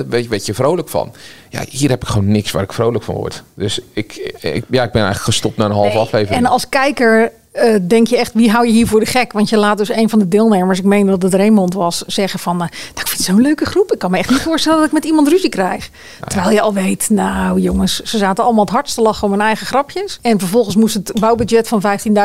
[0.08, 1.12] werd, werd je vrolijk van.
[1.48, 3.42] Ja, hier heb ik gewoon niks waar ik vrolijk van word.
[3.54, 6.44] Dus ik, ik, ja, ik ben eigenlijk gestopt na een halve Nee, aflevering.
[6.44, 9.32] En als kijker uh, denk je echt, wie hou je hier voor de gek?
[9.32, 12.38] Want je laat dus een van de deelnemers, ik meen dat het Raymond was, zeggen
[12.38, 12.52] van...
[12.54, 13.92] Uh, nou, ik vind het zo'n leuke groep.
[13.92, 15.90] Ik kan me echt niet voorstellen dat ik met iemand ruzie krijg.
[16.18, 19.32] Nou, Terwijl je al weet, nou jongens, ze zaten allemaal het hardst te lachen om
[19.32, 20.18] hun eigen grapjes.
[20.22, 21.82] En vervolgens moest het bouwbudget van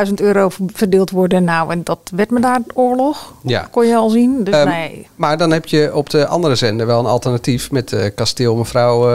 [0.07, 1.43] 15.000 euro verdeeld worden.
[1.43, 3.33] Nou, en dat werd me daar oorlog.
[3.41, 3.67] Ja.
[3.71, 4.43] Kon je al zien.
[4.43, 5.07] Dus Um, nee.
[5.15, 9.09] Maar dan heb je op de andere zender wel een alternatief met uh, kasteel mevrouw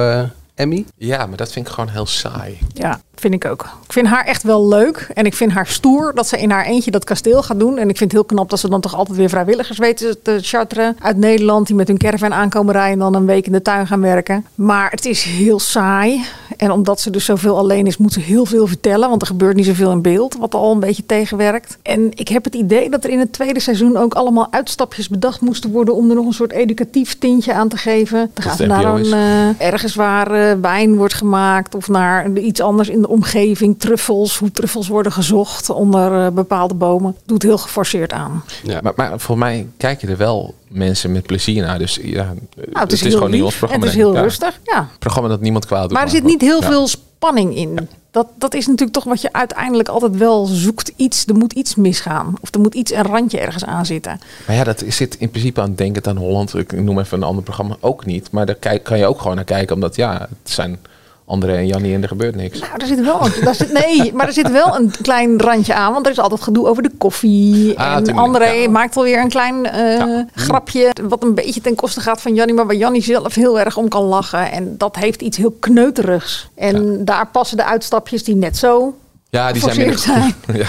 [0.55, 0.85] Emmy.
[0.97, 2.59] Ja, maar dat vind ik gewoon heel saai.
[2.73, 3.62] Ja, vind ik ook.
[3.85, 5.09] Ik vind haar echt wel leuk.
[5.15, 7.79] En ik vind haar stoer dat ze in haar eentje dat kasteel gaat doen.
[7.79, 10.38] En ik vind het heel knap dat ze dan toch altijd weer vrijwilligers weten te
[10.43, 11.67] charteren uit Nederland.
[11.67, 14.47] Die met hun caravan aankomen rijden en dan een week in de tuin gaan werken.
[14.55, 16.25] Maar het is heel saai.
[16.57, 19.09] En omdat ze dus zoveel alleen is, moet ze heel veel vertellen.
[19.09, 21.79] Want er gebeurt niet zoveel in beeld, wat al een beetje tegenwerkt.
[21.83, 25.41] En ik heb het idee dat er in het tweede seizoen ook allemaal uitstapjes bedacht
[25.41, 25.95] moesten worden.
[25.95, 28.31] om er nog een soort educatief tintje aan te geven.
[28.35, 31.74] Dan gaan ze naar een, uh, ergens waar uh, wijn wordt gemaakt.
[31.74, 33.78] of naar iets anders in de omgeving.
[33.78, 37.16] Truffels, hoe truffels worden gezocht onder uh, bepaalde bomen.
[37.24, 38.44] Doet heel geforceerd aan.
[38.62, 41.78] Ja, maar, maar voor mij kijken er wel mensen met plezier naar.
[41.78, 42.37] Dus ja, nou,
[42.72, 43.87] het is, het is gewoon niet ons En programma.
[43.87, 44.20] het is heel ja.
[44.20, 44.88] rustig, ja.
[44.98, 45.92] Programma dat niemand kwaad doet.
[45.92, 46.68] Maar er zit niet heel ja.
[46.68, 46.88] veel
[47.23, 47.89] spanning in.
[48.11, 50.93] Dat, dat is natuurlijk toch wat je uiteindelijk altijd wel zoekt.
[50.97, 52.35] Iets, er moet iets misgaan.
[52.41, 54.21] Of er moet iets een randje ergens aan zitten.
[54.47, 56.55] Maar ja, dat zit in principe aan Denk aan Holland.
[56.55, 58.31] Ik noem even een ander programma ook niet.
[58.31, 59.75] Maar daar kan je ook gewoon naar kijken.
[59.75, 60.79] Omdat ja, het zijn
[61.27, 62.61] André en Jannie en er gebeurt niks.
[62.61, 65.75] Nou, er zit wel een, daar zit, nee, maar er zit wel een klein randje
[65.75, 65.93] aan.
[65.93, 67.79] Want er is altijd gedoe over de koffie.
[67.79, 68.71] Ah, en tuurlijk, André ja.
[68.71, 70.27] maakt alweer een klein uh, ja.
[70.35, 70.91] grapje.
[71.03, 72.55] Wat een beetje ten koste gaat van Jannie.
[72.55, 74.51] Maar waar Jannie zelf heel erg om kan lachen.
[74.51, 76.49] En dat heeft iets heel kneuterigs.
[76.55, 77.05] En ja.
[77.05, 78.95] daar passen de uitstapjes die net zo
[79.37, 80.35] Ja, die zijn minder zijn.
[80.62, 80.66] ja,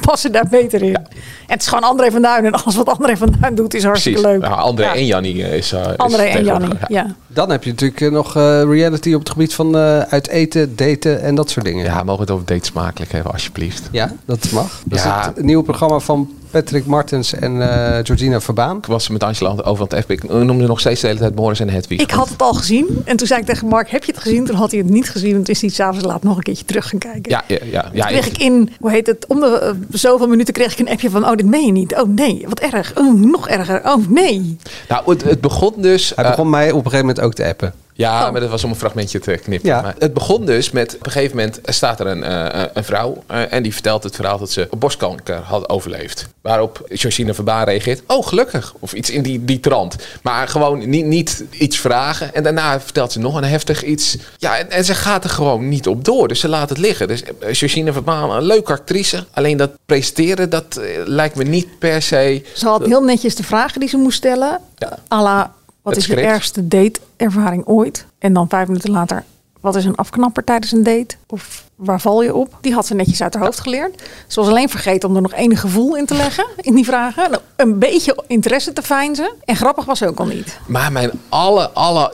[0.00, 0.94] passen daar beter in.
[0.94, 1.06] En
[1.46, 2.44] het is gewoon André van Duin.
[2.44, 4.38] En alles wat André van Duin doet is hartstikke precies.
[4.40, 4.48] leuk.
[4.50, 4.94] Ja, André Ja.
[4.94, 5.72] en Jannie eh, is...
[5.72, 7.06] eh, is André en Jannie, ja.
[7.26, 10.76] Dan heb je natuurlijk eh, nog eh, reality op het gebied van eh, uit eten,
[10.76, 11.84] daten en dat soort dingen.
[11.84, 13.88] Ja, mogen we het over date smakelijk hebben, alsjeblieft.
[13.92, 14.82] Ja, dat mag.
[14.84, 15.20] Dat Ja.
[15.20, 18.76] is het nieuwe programma van Patrick Martens en eh, Georgina Verbaan.
[18.76, 20.14] Ik was met Angela over aan het appen.
[20.14, 22.00] Ik noemde nog steeds de hele tijd Morris en Hedwig.
[22.00, 23.02] Ik had het al gezien.
[23.04, 24.44] En toen zei ik tegen Mark, heb je het gezien?
[24.44, 25.34] Toen had hij het niet gezien.
[25.34, 27.30] En toen is hij s'avonds laat nog een keertje terug gaan kijken.
[27.30, 27.90] Ja, ja, ja.
[27.92, 30.78] ja Toen kreeg ik in, hoe heet het, om de eh, zoveel minuten kreeg ik
[30.78, 31.94] een appje van, oh dit meen je niet.
[31.94, 32.92] Oh nee, wat erg.
[32.98, 33.80] Oh, nog erger.
[33.84, 34.56] Oh nee.
[34.88, 36.12] Nou, het, het begon dus...
[36.14, 37.74] Hij begon mij op een gegeven moment ook te appen.
[37.96, 39.68] Ja, maar dat was om een fragmentje te knippen.
[39.68, 39.82] Ja.
[39.82, 43.22] Maar het begon dus met, op een gegeven moment staat er een, eh, een vrouw
[43.26, 46.26] eh, en die vertelt het verhaal dat ze borstkanker had overleefd.
[46.40, 49.96] Waarop Georgina Verbaan reageert, oh gelukkig, of iets in die, die trant.
[50.22, 52.34] Maar gewoon niet, niet iets vragen.
[52.34, 54.16] En daarna vertelt ze nog een heftig iets.
[54.36, 57.08] Ja, en, en ze gaat er gewoon niet op door, dus ze laat het liggen.
[57.08, 59.24] Dus eh, Georgina Verbaan, een leuke actrice.
[59.32, 62.42] Alleen dat presenteren, dat eh, lijkt me niet per se...
[62.54, 64.60] Ze had heel netjes de vragen die ze moest stellen.
[64.78, 64.98] Ja.
[65.12, 65.54] à la,
[65.86, 68.06] wat Het is je ergste dateervaring ooit?
[68.18, 69.24] En dan vijf minuten later,
[69.60, 71.16] wat is een afknapper tijdens een date?
[71.26, 72.58] Of waar val je op?
[72.60, 74.02] Die had ze netjes uit haar hoofd geleerd.
[74.26, 77.30] Ze was alleen vergeten om er nog enig gevoel in te leggen in die vragen.
[77.30, 79.32] Nou, Een beetje interesse te fijnzen.
[79.44, 80.58] En grappig was ze ook al niet.
[80.66, 82.10] Maar mijn alle, alle...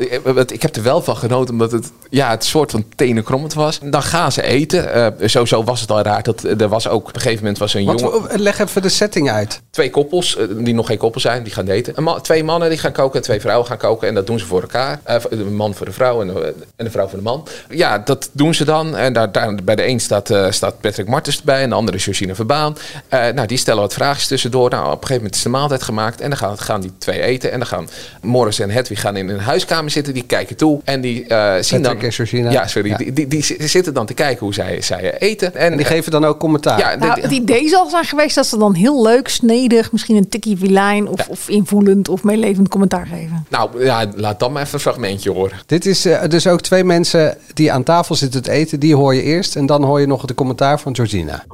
[0.47, 3.79] Ik heb er wel van genoten, omdat het ja, het soort van tenenkrommend was.
[3.83, 4.93] Dan gaan ze eten.
[4.93, 6.23] Eh, sowieso was het al raar.
[6.23, 8.41] Dat, er was ook op een gegeven moment was er een Wat, jongen...
[8.41, 9.61] leg even de setting uit.
[9.71, 12.93] Twee koppels, eh, die nog geen koppel zijn, die gaan man- twee mannen die gaan
[12.93, 14.09] koken en twee vrouwen gaan koken.
[14.09, 15.01] En dat doen ze voor elkaar.
[15.05, 17.47] Eh, de man voor de vrouw en de, en de vrouw voor de man.
[17.69, 18.97] Ja, dat doen ze dan.
[18.97, 21.63] En daar, daar, bij de een staat, eh, staat Patrick Martens erbij.
[21.63, 22.77] En de andere is Georgine Verbaan.
[23.09, 24.71] Eh, nou, die stellen wat vraagjes tussendoor.
[24.71, 26.21] Nou, op een gegeven moment is de maaltijd gemaakt.
[26.21, 27.53] En dan gaan, gaan die twee eten.
[27.53, 27.89] En dan gaan
[28.23, 30.15] Morris en Hedwig gaan in een huiskamer zitten.
[30.15, 30.81] Die kijken toe.
[30.85, 31.93] En die eh, zien dan...
[31.93, 32.51] Patrick en Georgina.
[32.51, 32.89] Ja, sorry.
[32.89, 32.97] Ja.
[32.97, 35.55] Die, die, die zitten dan te kijken hoe zij, zij eten.
[35.55, 36.79] En, En die geven dan ook commentaar.
[36.79, 40.29] Ja, Nou, het idee zal zijn geweest dat ze dan heel leuk, snedig, misschien een
[40.29, 43.47] tikkie vilijn of, of invoelend of meelevend commentaar geven.
[43.49, 45.59] Nou, ja, laat dan maar even een fragmentje horen.
[45.67, 48.81] Dit is eh, dus ook twee mensen die aan tafel zitten te eten.
[48.81, 49.42] Die hoor je eerst.
[49.51, 51.45] En dan hoor je nog de commentaar van Georgina.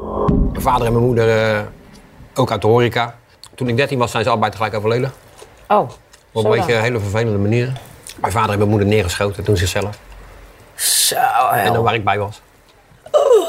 [0.53, 1.61] Mijn vader en mijn moeder eh,
[2.35, 3.15] ook uit de horeca.
[3.55, 5.13] Toen ik 13 was, zijn ze allebei tegelijk overleden.
[5.69, 5.91] Oh, Op
[6.33, 7.73] een zo beetje hele vervelende manier.
[8.21, 9.99] Mijn vader en mijn moeder neergeschoten toen zichzelf.
[10.75, 11.17] Zo,
[11.53, 12.41] En dan waar ik bij was.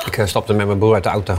[0.06, 1.34] Ik eh, stapte met mijn broer uit de auto.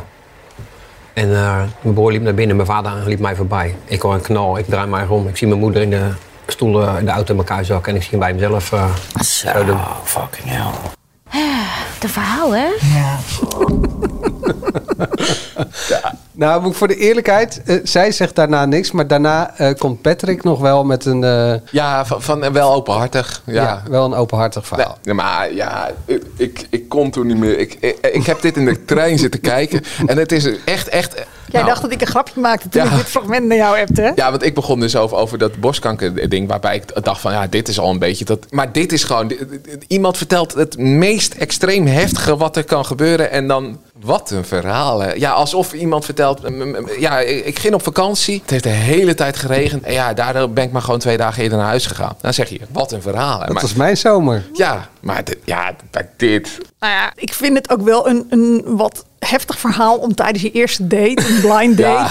[1.13, 3.77] En eh, mijn broer liep naar binnen, mijn vader liep mij voorbij.
[3.85, 5.29] Ik hoor een knal, ik draai mij om.
[5.29, 6.11] Ik zie mijn moeder in de
[6.47, 7.93] stoel in de auto in elkaar zakken.
[7.93, 9.79] En ik zie hem bij mezelf eh zo doen.
[10.05, 10.99] fucking hell.
[11.99, 12.67] De verhaal, hè?
[12.95, 13.19] Ja.
[16.33, 17.63] Nou, moet ik voor de eerlijkheid.
[17.65, 18.91] eh, zij zegt daarna niks.
[18.91, 21.25] Maar daarna eh, komt Patrick nog wel met een...
[21.25, 23.43] eh, Ja, van, van wel openhartig.
[23.47, 23.55] Ja.
[23.63, 23.83] ja.
[23.91, 24.99] wel een openhartig verhaal.
[25.03, 27.59] Nee, maar ja, ik, ik, ik kon toen niet meer.
[27.59, 29.83] Ik, ik, ik heb dit in de trein zitten kijken.
[30.07, 31.25] En het is echt, echt...
[31.51, 32.91] Jij nou, dacht dat ik een grapje maakte toen Ja.
[32.91, 34.11] ik dit fragment naar jou hebt, hè?
[34.15, 36.49] Ja, want ik begon dus over, over dat borstkanker-ding.
[36.49, 38.47] Waarbij ik dacht van, ja, dit is al een beetje dat...
[38.51, 39.33] Maar dit is gewoon...
[39.87, 43.31] Iemand vertelt het meest extreem heftige wat er kan gebeuren.
[43.31, 43.79] En dan...
[44.01, 45.13] Wat een verhaal, hè.
[45.13, 46.41] Ja, alsof iemand vertelt...
[46.99, 48.41] Ja, ik ging op vakantie.
[48.41, 49.83] Het heeft de hele tijd geregend.
[49.83, 52.17] En ja, daardoor ben ik maar gewoon twee dagen eerder naar huis gegaan.
[52.21, 53.39] Dan zeg je, wat een verhaal.
[53.41, 53.45] hè.
[53.45, 54.45] Dat Maar- was mijn zomer.
[54.53, 56.59] Ja, maar dit, ja, bij dit...
[56.81, 60.51] Nou ja, ik vind het ook wel een, een wat heftig verhaal om tijdens je
[60.51, 62.09] eerste date, een blind date, Ja,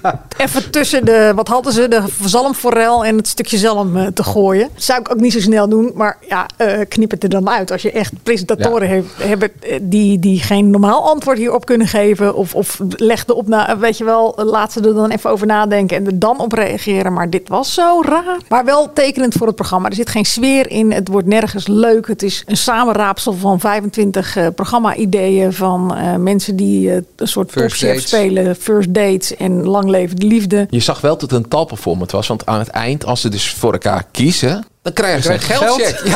[0.02, 4.22] dat, even tussen de, wat hadden ze, de zalmforel en het stukje zalm eh, te
[4.22, 4.68] gooien.
[4.74, 7.48] Dat zou ik ook niet zo snel doen, maar ja, eh, knip het er dan
[7.48, 7.70] uit.
[7.70, 12.34] Als je echt presentatoren heeft, hebben eh, die, die geen normaal antwoord hierop kunnen geven
[12.34, 15.96] of, of leg erop na, weet je wel, laat ze er dan even over nadenken
[15.96, 17.12] en er dan op reageren.
[17.12, 18.38] Maar dit was zo raar.
[18.48, 19.88] Maar wel tekenend voor het programma.
[19.88, 22.06] Er zit geen sfeer in, het wordt nergens leuk.
[22.06, 27.50] Het is een samenraapsel van 25 eh, programma-ideeën van eh, mensen die eh, een soort
[27.50, 28.08] First topchef dates.
[28.08, 30.66] spelen, first dates en lang leven de liefde.
[30.70, 32.26] Je zag wel dat het een talperformant was.
[32.26, 34.64] Want aan het eind, als ze dus voor elkaar kiezen...
[34.82, 36.06] dan krijgen ze een krijg je geldcheck.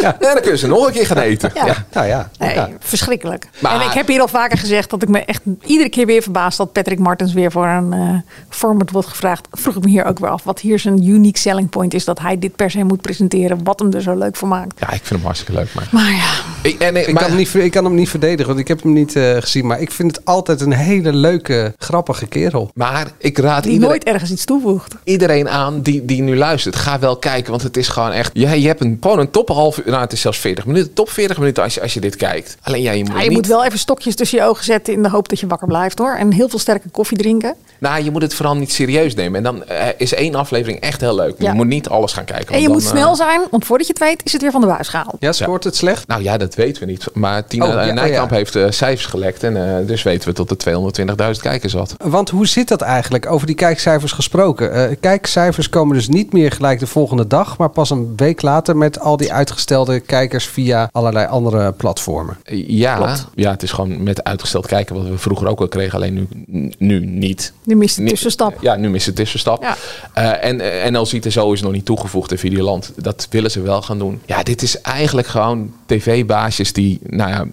[0.00, 0.16] Ja.
[0.18, 1.50] En dan kunnen ze nog een keer gaan eten.
[1.54, 1.66] Ja.
[1.66, 1.86] Ja.
[1.92, 2.30] Nou ja.
[2.38, 2.68] Nee, ja.
[2.80, 3.48] verschrikkelijk.
[3.58, 6.22] Maar- En ik heb hier al vaker gezegd dat ik me echt iedere keer weer
[6.22, 8.14] verbaas dat Patrick Martens weer voor een eh
[8.48, 9.46] format wordt gevraagd.
[9.50, 12.04] Vroeg ik me hier ook weer af wat hier zijn unique selling point is.
[12.04, 13.64] Dat hij dit per se moet presenteren.
[13.64, 14.78] Wat hem er zo leuk voor maakt.
[14.80, 15.74] Ja, ik vind hem hartstikke leuk.
[15.74, 16.30] Maar, Maar ja,
[16.62, 18.82] ik, en, Ik, maar- kan hem niet, ik kan hem niet verdedigen, want ik heb
[18.82, 19.66] hem niet eh, gezien.
[19.66, 22.70] Maar ik vind het altijd een hele leuke, grappige kerel.
[22.74, 24.94] maar ik raad die iedereen, nooit ergens iets toevoegt.
[25.04, 26.76] iedereen aan die, die nu luistert.
[26.76, 28.30] Ga wel kijken, want het is gewoon echt...
[28.34, 29.86] Ja, je hebt een, gewoon een top half uur.
[29.90, 30.92] Nou, het is zelfs 40 minuten.
[30.92, 32.56] Top 40 minuten als je, als je dit kijkt.
[32.62, 33.36] Alleen ja, je moet Ja, je niet...
[33.36, 35.98] moet wel even stokjes tussen je ogen zetten in de hoop dat je wakker blijft
[35.98, 36.14] hoor.
[36.16, 37.54] En heel veel sterke koffie drinken.
[37.78, 39.36] Nou, je moet het vooral niet serieus nemen.
[39.36, 41.34] En dan eh, is één aflevering echt heel leuk.
[41.38, 41.50] Ja.
[41.50, 42.54] Je moet niet alles gaan kijken.
[42.54, 44.50] En je dan, moet snel eh, zijn, want voordat je het weet is het weer
[44.50, 45.16] van de buis gehaald.
[45.20, 46.06] Ja, scoort het slecht?
[46.06, 47.06] Nou ja, dat weten we niet.
[47.14, 48.36] Maar Tina Oh, ja, eh, oh, Nijkamp ja.
[48.36, 49.42] heeft cijfers gelekt.
[49.42, 51.94] En eh, dus weten we tot de 220.000 kijkers had.
[52.04, 54.72] Want hoe zit dat eigenlijk, over die kijkcijfers gesproken?
[54.72, 58.76] Eh, kijkcijfers komen dus niet meer gelijk de volgende dag, maar pas een week later
[58.76, 62.36] met al die uitgestelde kijkers via allerlei andere platformen.
[62.66, 63.26] Ja, Klopt.
[63.34, 65.94] ja, het is gewoon met uitgesteld kijken wat we vroeger ook al kregen.
[65.94, 67.52] Alleen nu, nu niet.
[67.68, 68.54] Nu mist de tussenstap.
[68.60, 69.62] Ja, nu mist de tussenstap.
[69.62, 69.76] Ja.
[70.12, 72.92] Eh, en eh, NL ziet er zo is nog niet toegevoegd in Videoland.
[72.96, 74.20] Dat willen ze wel gaan doen.
[74.26, 77.44] Ja, dit is eigenlijk gewoon tv-baasjes die, nou ja,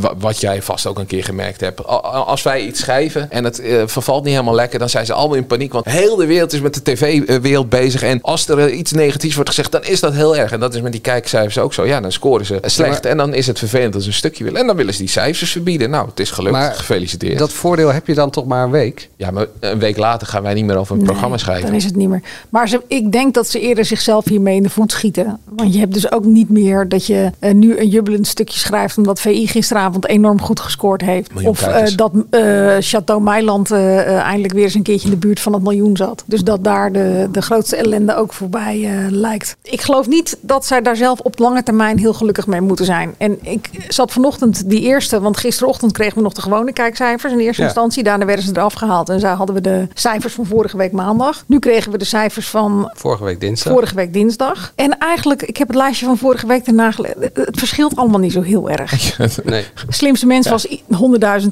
[0.00, 1.86] wa- wat jij vast ook een keer gemerkt hebt.
[2.26, 5.36] Als wij iets schrijven en het eh, vervalt niet helemaal lekker, dan zijn ze allemaal
[5.36, 5.72] in paniek.
[5.72, 8.02] Want heel de wereld is met de tv-wereld bezig.
[8.02, 10.52] En als er eh, iets negatiefs wordt gezegd, dan is dat heel erg.
[10.52, 11.86] En dat is met die kijkcijfers ook zo.
[11.86, 13.06] Ja, dan scoren ze slecht.
[13.06, 14.60] En dan is het vervelend dat ze een stukje willen.
[14.60, 15.90] En dan willen ze die cijfers verbieden.
[15.90, 16.54] Nou, het is gelukt.
[16.56, 17.38] Maar Gefeliciteerd.
[17.38, 19.08] Dat voordeel heb je dan toch maar een week?
[19.16, 21.66] Ja, maar een week later gaan wij niet meer over een programma schrijven.
[21.66, 22.22] Dan is het niet meer.
[22.48, 25.38] Maar ze, ik denk dat ze eerder zichzelf hiermee in de voet schieten.
[25.48, 28.98] Want je hebt dus ook niet meer dat je eh, nu een jubbelend stukje schrijft.
[28.98, 31.32] omdat VI gisteravond enorm goed gescoord heeft.
[31.34, 35.20] Miljoen of eh, dat eh Chateau Meiland eh, eindelijk weer eens een keertje in de
[35.20, 36.22] buurt van het miljoen zat.
[36.26, 39.56] Dus dat daar de, de grootste ellende ook voorbij eh, lijkt.
[39.62, 43.14] Ik geloof niet dat zij daar zelf op lange termijn heel gelukkig mee moeten zijn.
[43.18, 47.38] En ik zat vanochtend die eerste, want gisterochtend kregen we nog de gewone kijkcijfers in
[47.38, 47.66] eerste Ja.
[47.68, 48.02] instantie.
[48.02, 51.44] Daarna werden ze eraf gehaald en daar hadden we de cijfers van vorige week maandag.
[51.46, 53.72] Nu kregen we de cijfers van Vorige week dinsdag.
[53.72, 54.72] vorige week dinsdag.
[54.74, 58.20] En eigenlijk, ik heb het lijstje van vorige week erna gele- Het het verschilt allemaal
[58.20, 59.18] niet zo heel erg.
[59.44, 59.64] Nee.
[59.88, 61.50] Slimste mens was i- 100.000,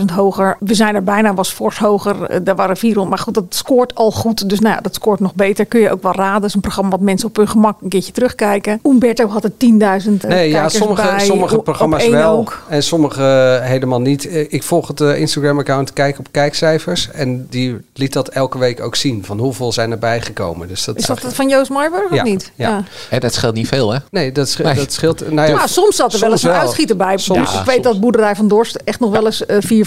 [0.00, 0.56] 200.000 hoger.
[0.60, 2.22] We zijn er bijna, was fors hoger.
[2.24, 3.08] Eh, Daar waren 400.
[3.16, 4.48] Maar goed, dat scoort al goed.
[4.48, 5.66] Dus nou ja, dat scoort nog beter.
[5.66, 6.40] Kun je ook wel raden.
[6.40, 8.80] Dat is een programma wat mensen op hun gemak een keertje terugkijken.
[8.86, 11.20] Umberto had er 10.000 eh, Nee, ja, kijkers sommige, bij.
[11.20, 12.62] sommige op programma's wel ook.
[12.68, 13.22] en sommige
[13.62, 14.26] helemaal niet.
[14.28, 18.80] Eh, Ik volg het eh, Instagram-account Kijk op Kijkcijfers en die liet dat elke week
[18.80, 20.68] ook zien, van hoeveel zijn er bijgekomen.
[20.68, 22.52] Dus dat Is zag dat van Joost Marburg Ja, of niet?
[22.54, 22.82] ja.
[23.10, 23.98] En dat scheelt niet veel, hè?
[24.10, 24.74] Nee, dat, sch- Nee.
[24.74, 25.30] dat scheelt.
[25.32, 27.16] Nou ja, Nou, soms zat er wel eens een soms uitschieter bij.
[27.18, 27.50] Soms.
[27.50, 29.86] Dus ik weet dat Boerderij van Dorst echt nog wel eens eh 400.000,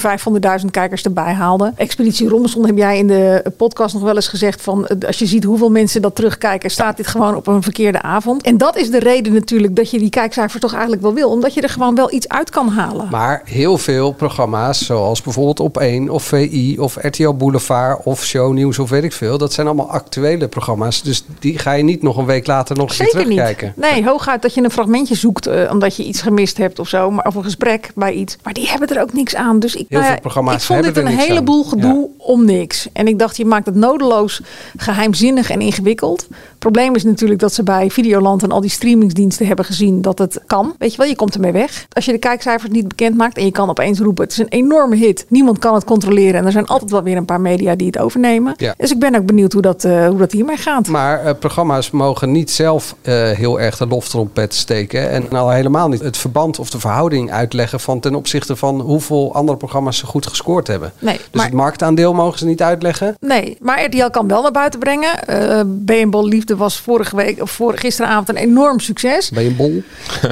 [0.62, 1.74] 500.000 kijkers erbij haalde.
[1.76, 5.26] Expeditie Robinson heb jij in de podcast nog wel eens gezegd van eh, als je
[5.26, 8.42] ziet hoeveel mensen dat terugkijken, staat dit gewoon op een verkeerde avond.
[8.44, 11.30] En dat is de reden natuurlijk dat je die kijkcijfers toch eigenlijk wel wil.
[11.30, 13.08] Omdat je er gewoon wel iets uit kan halen.
[13.12, 16.98] Maar heel veel programma's, zoals bijvoorbeeld Op 1 of VI of
[17.30, 21.02] RTL Boulevard of Shownieuws of weet ik veel, dat zijn allemaal actuele programma's.
[21.02, 23.38] Dus die ga je niet nog een week later nog een keer Zeker niet.
[23.38, 23.74] terugkijken.
[23.76, 27.12] Nee, hooguit dat je een fragmentje zoekt eh, omdat je iets gemist hebt of zo.
[27.12, 28.38] Maar, of een gesprek bij iets.
[28.44, 29.60] Maar die hebben er ook niks aan.
[29.60, 31.70] Dus ik, Heel veel programma's ik vond dit een heleboel aan.
[31.70, 32.88] gedoe om niks.
[32.94, 34.42] En ik dacht, je maakt het nodeloos
[34.78, 36.28] geheimzinnig en ingewikkeld.
[36.60, 40.42] Probleem is natuurlijk dat ze bij Videoland en al die streamingsdiensten hebben gezien dat het
[40.46, 40.74] kan.
[40.78, 41.86] Weet je wel, je komt ermee weg.
[41.90, 44.48] Als je de kijkcijfers niet bekend maakt en je kan opeens roepen: het is een
[44.48, 45.26] enorme hit.
[45.30, 46.40] Niemand kan het controleren.
[46.40, 48.54] En er zijn altijd wel weer een paar media die het overnemen.
[48.58, 48.74] Ja.
[48.78, 50.88] Dus ik ben ook benieuwd hoe dat, eh, hoe dat hiermee gaat.
[50.88, 55.10] Maar eh, programma's mogen niet zelf eh, heel erg de loftrompet steken.
[55.10, 59.34] En al helemaal niet het verband of de verhouding uitleggen van ten opzichte van hoeveel
[59.34, 60.92] andere programma's ze goed gescoord hebben.
[61.00, 63.16] Nee, Dus maar het marktaandeel mogen ze niet uitleggen.
[63.20, 65.28] Nee, maar RTL kan wel naar buiten brengen.
[65.28, 69.32] Eh B&Bol Liefde was vorige week of voor, gisteravond een enorm succes.
[69.58, 69.84] Bol?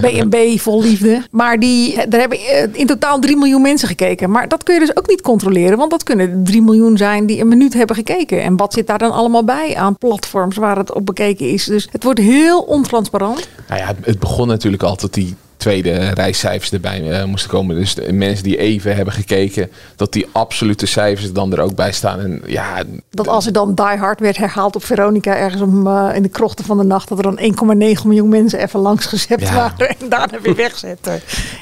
[0.01, 1.21] B&B vol liefde.
[1.31, 2.39] Maar die, daar hebben
[2.73, 4.31] in totaal 3 miljoen mensen gekeken.
[4.31, 5.77] Maar dat kun je dus ook niet controleren.
[5.77, 8.43] Want dat kunnen 3 miljoen zijn die een minuut hebben gekeken.
[8.43, 11.65] En wat zit daar dan allemaal bij aan platforms waar het op bekeken is.
[11.65, 13.47] Dus het wordt heel ontransparant.
[13.67, 17.75] Nou ja, het begon natuurlijk altijd die tweede reiscijfers erbij eh, moesten komen.
[17.75, 21.75] Dus de mensen die even hebben gekeken, dat die absolute cijfers er dan er ook
[21.75, 22.19] bij staan.
[22.19, 26.09] En ja, Dat als er dan Die Hard werd herhaald op Veronica ergens om, eh,
[26.15, 27.09] in de krochten van de nacht.
[27.09, 29.53] Dat er dan 1,9 miljoen mensen even langs gezet Ja.
[29.53, 29.89] waren.
[29.99, 31.19] En daarna weer wegzetten.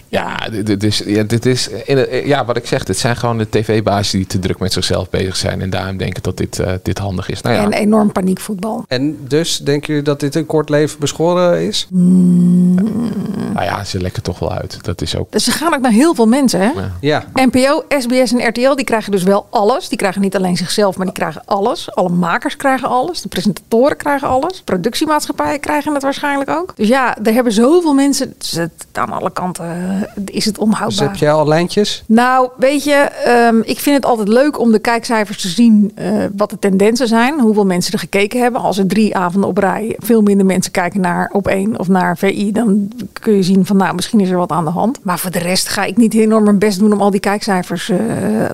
[0.08, 3.16] ja, dit, dit is, ja, dit is in het- ja, wat ik zeg, dit zijn
[3.16, 5.62] gewoon de tv-bazen die te druk met zichzelf bezig zijn.
[5.62, 7.42] En daarom denken dat dit, eh, dit handig is.
[7.42, 8.86] Nou ja, En enorm paniekvoetbal.
[8.88, 11.88] En dus denken jullie dat dit een kort leven beschoren is?
[11.92, 14.84] nou ja, ze lekken toch wel uit.
[14.84, 15.32] Dat is ook.
[15.32, 16.71] Dus ze gaan ook naar heel veel mensen, hè?
[17.02, 17.24] Ja.
[17.34, 19.89] NPO, SBS en RTL, die krijgen dus wel alles.
[19.89, 21.95] Die krijgen niet alleen zichzelf, maar die krijgen alles.
[21.95, 23.21] Alle makers krijgen alles.
[23.21, 24.62] De presentatoren krijgen alles.
[24.62, 26.74] Productiemaatschappijen krijgen het waarschijnlijk ook.
[26.76, 28.34] Dus ja, er hebben zoveel mensen.
[28.38, 31.08] Dus het, aan alle kanten eh, is het Dus onhoudbaar.
[31.08, 32.04] heb jij al lijntjes?
[32.06, 36.24] Nou, weet je, ehm, ik vind het altijd leuk om de kijkcijfers te zien eh,
[36.36, 37.39] wat de tendensen zijn.
[37.39, 38.62] Hoeveel mensen er gekeken hebben.
[38.62, 42.17] Als er drie avonden op rij veel minder mensen kijken naar op één of naar
[42.17, 45.00] VI, dan kun je zien van nou, misschien is er wat aan de hand.
[45.04, 47.90] Maar voor de rest ga ik niet enorm mijn best doen om al die kijkcijfers
[47.90, 47.98] eh,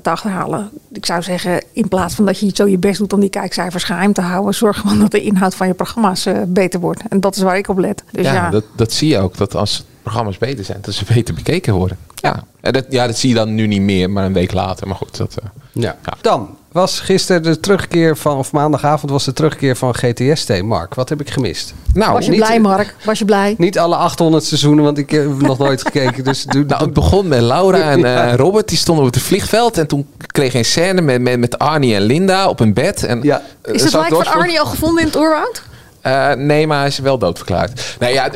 [0.01, 0.69] te achterhalen.
[0.91, 3.83] Ik zou zeggen, in plaats van dat je zo je best doet om die kijkcijfers
[3.83, 7.01] geheim te houden, zorg gewoon dat de inhoud van je programma's eh, beter wordt.
[7.09, 8.03] En dat is waar ik op let.
[8.11, 9.37] Dus ja, ja, Dat, dat zie je ook.
[9.37, 11.97] Dat als programma's beter zijn, dat ze beter bekeken worden.
[12.15, 14.87] Ja, en dat, ja dat zie je dan nu niet meer, maar een week later.
[14.87, 15.35] Maar goed, dat...
[15.43, 15.95] eh, Ja.
[16.21, 20.61] Dan was gisteren de terugkeer van, of maandagavond was de terugkeer van GTST.
[20.61, 21.73] Mark, wat heb ik gemist?
[21.93, 22.95] Nou, Was je niet- blij, Mark?
[23.05, 23.55] Was je blij?
[23.57, 26.23] Niet alle 800 seizoenen, want ik heb nog nooit gekeken.
[26.23, 28.69] Dus Nou, het begon met Laura en eh, Robert.
[28.69, 29.77] Die stonden op het vliegveld.
[29.77, 33.03] En toen kreeg je een scène met, met, met Arnie en Linda op een bed.
[33.03, 35.61] En, ja, Is het lijk van Arnie al gevonden in het oorwoud?
[36.01, 37.95] Eh, nee, maar hij is wel doodverklaard.
[37.99, 38.31] Nou ja,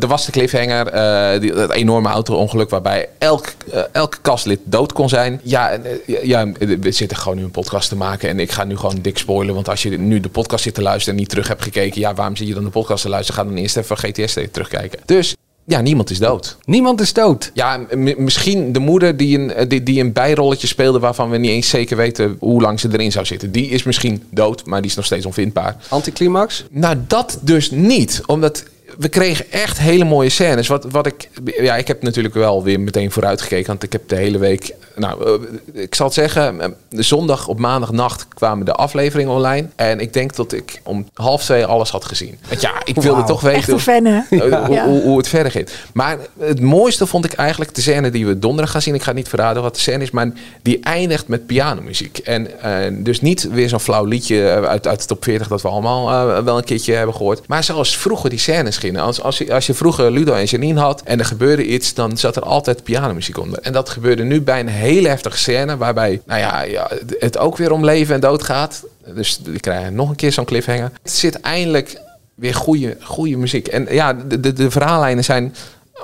[0.00, 0.86] er was de cliffhanger.
[0.86, 5.40] eh, die, dat enorme auto-ongeluk waarbij elk, eh, elk kastlid dood kon zijn.
[5.42, 5.78] Ja,
[6.22, 8.28] ja, we zitten gewoon nu een podcast te maken.
[8.28, 9.54] En ik ga nu gewoon dik spoilen.
[9.54, 12.00] Want als je nu de podcast zit te luisteren en niet terug hebt gekeken.
[12.00, 13.42] Ja, waarom zit je dan de podcast te luisteren?
[13.42, 15.00] Ga dan eerst even GTS terugkijken.
[15.04, 15.34] Dus
[15.70, 16.56] ja, niemand is dood.
[16.64, 17.50] Niemand is dood.
[17.54, 17.80] Ja,
[18.16, 20.98] misschien de moeder die een, eh, die, die een bijrolletje speelde...
[20.98, 23.52] waarvan we niet eens zeker weten hoe lang ze erin zou zitten.
[23.52, 25.76] Die is misschien dood, maar die is nog steeds onvindbaar.
[25.88, 26.64] Anticlimax?
[26.70, 28.22] Nou, dat dus niet.
[28.26, 28.64] Omdat
[28.98, 30.66] we kregen echt hele mooie scènes.
[30.68, 33.66] Wat, wat ik, ja, ik heb natuurlijk wel weer meteen vooruit gekeken.
[33.66, 34.74] Want ik heb de hele week.
[34.96, 35.40] Nou,
[35.74, 36.60] eh, ik zal het zeggen.
[36.60, 39.68] eh, zondag op maandagnacht kwamen de afleveringen online.
[39.76, 42.38] En ik denk dat ik om half twee alles had gezien.
[42.48, 43.58] Want ja, ik wilde toch weten.
[43.58, 44.20] Echt een fan, hè?
[44.30, 44.86] eh, hoe, Ja.
[44.86, 45.68] hoe, hoe het verder ging.
[45.92, 48.94] Maar het mooiste vond ik eigenlijk de scène die we donderdag gaan zien.
[48.94, 50.30] Ik ga niet verraden wat de scène is, maar
[50.62, 52.18] die eindigt met pianomuziek.
[52.18, 52.48] En
[53.04, 56.56] dus niet weer zo'n flauw liedje uit, uit de top 40 dat we allemaal wel
[56.56, 57.46] een keertje hebben gehoord.
[57.46, 61.02] Maar zoals vroeger die scènes Als, als, je, als je vroeger Ludo en Janine had
[61.02, 63.58] en er gebeurde iets, dan zat er altijd pianomuziek onder.
[63.62, 67.56] En dat gebeurde nu bij een hele heftige scène waarbij nou ja, ja, het ook
[67.56, 68.84] weer om leven en dood gaat.
[69.14, 70.90] Dus we krijgen nog een keer zo'n cliffhanger.
[71.02, 72.00] Het zit eindelijk
[72.34, 73.68] weer goede, goede muziek.
[73.68, 75.54] En ja, de, de, de verhaallijnen zijn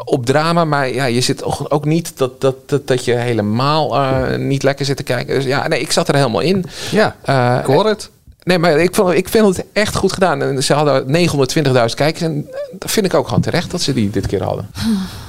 [0.04, 3.96] op drama, maar ja, je zit ook, ook niet dat, dat, dat, dat je helemaal
[3.96, 5.34] eh, niet lekker zit te kijken.
[5.34, 6.64] Dus ja, nee, ik zat er helemaal in.
[6.90, 8.10] Ja, Eh, ik hoor het.
[8.46, 10.42] Nee, maar ik, vond, ik vind het echt goed gedaan.
[10.42, 12.20] En ze hadden 920.000 kijkers.
[12.20, 14.68] En dat vind ik ook gewoon terecht dat ze die dit keer hadden.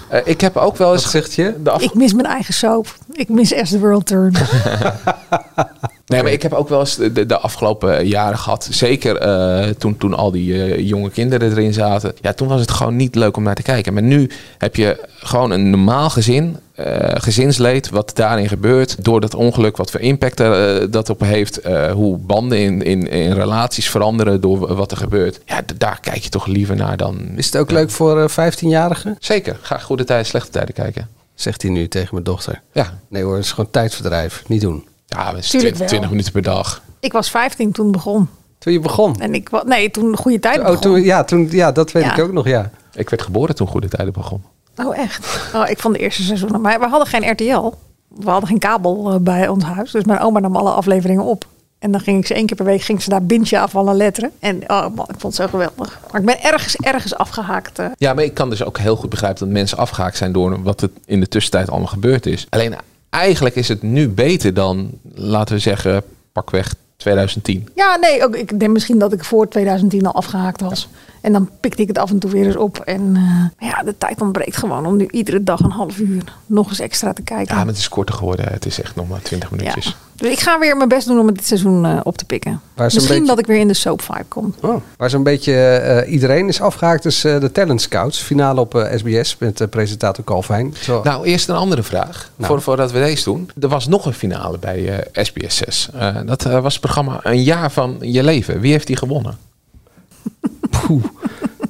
[0.10, 1.02] Eh, ik heb ook wel eens...
[1.04, 1.54] Wat zegt je?
[1.64, 2.96] De af- Ik mis mijn eigen soap.
[3.14, 4.34] Ik mis As the World Turn.
[6.08, 8.68] Nee, maar ik heb ook wel eens de, de afgelopen jaren gehad.
[8.72, 12.14] Zeker eh, toen, toen al die eh, jonge kinderen erin zaten.
[12.22, 13.94] Ja, toen was het gewoon niet leuk om naar te kijken.
[13.94, 16.58] Maar nu heb je gewoon een normaal gezin.
[16.76, 19.04] eh, gezinsleed, wat daarin gebeurt.
[19.04, 21.60] Door dat ongeluk, wat voor impact er, dat op heeft.
[21.94, 25.40] hoe banden in, in, in relaties veranderen door wat er gebeurt.
[25.46, 27.20] Ja, daar kijk je toch liever naar dan...
[27.36, 29.16] Is het ook leuk voor eh, 15-jarigen?
[29.20, 31.08] Zeker, ga goede tijden, slechte tijden kijken.
[31.36, 32.62] Zegt hij nu tegen mijn dochter.
[32.72, 33.00] Ja.
[33.08, 34.44] Nee hoor, het is gewoon tijdverdrijf.
[34.48, 34.88] Niet doen.
[35.08, 35.88] Ja, het is Tuurlijk 20, wel.
[35.88, 36.82] 20 minuten per dag.
[37.00, 38.30] Ik was 15 toen het begon.
[38.58, 39.20] Toen je begon?
[39.20, 40.80] En ik nee, toen de goede tijd Oh, begon.
[40.80, 42.14] toen, ja, toen, ja, dat weet Ja.
[42.16, 42.70] ik ook nog, ja.
[42.94, 44.44] Ik werd geboren toen goede tijden begon.
[44.76, 45.50] Oh, echt?
[45.56, 46.62] Oh, ik vond de eerste seizoenen.
[46.62, 47.74] Maar we hadden geen RTL.
[48.08, 49.92] We hadden geen kabel eh, bij ons huis.
[49.92, 51.46] Dus mijn oma nam alle afleveringen op.
[51.80, 53.94] En dan ging ik ze één keer per week ging ze daar bintje af alle
[53.94, 54.32] letteren.
[54.40, 56.00] En oh man, ik vond het zo geweldig.
[56.12, 57.80] Maar ik ben ergens, ergens afgehaakt.
[57.80, 57.86] eh.
[57.98, 60.82] Ja, maar ik kan dus ook heel goed begrijpen dat mensen afgehaakt zijn door wat
[60.82, 62.48] er in de tussentijd allemaal gebeurd is.
[62.50, 62.76] Alleen
[63.18, 67.68] eigenlijk is het nu beter dan, laten we zeggen, pakweg 2010.
[67.76, 70.90] Ja, nee, ook, ik denk misschien dat ik voor 2010 al afgehaakt was.
[71.22, 72.78] En dan pikte ik het af en toe weer eens op.
[72.80, 76.70] En eh, ja, de tijd ontbreekt gewoon om nu iedere dag een half uur nog
[76.70, 77.54] eens extra te kijken.
[77.54, 78.46] Ja, maar het is korter geworden.
[78.52, 79.96] Het is echt nog maar 20 minuutjes.
[80.18, 82.62] Dus ik ga weer mijn best doen om het dit seizoen eh, op te pikken.
[82.76, 84.56] Misschien beetje- dat ik weer in de soap vibe kom.
[84.62, 88.20] Oh, waar zo'n beetje eh, iedereen is afgehaakt is eh, de Talent Scouts.
[88.20, 90.74] Finale op SBS met presentator Calvijn.
[90.82, 91.02] Zo.
[91.04, 92.32] Nou, eerst een andere vraag.
[92.36, 92.52] Nou.
[92.52, 93.50] Voor, voordat we deze doen.
[93.62, 95.90] Er was nog een finale bij eh, SBS 6.
[95.94, 98.60] Eh, dat was het programma Een jaar van je leven.
[98.60, 99.38] Wie heeft die gewonnen?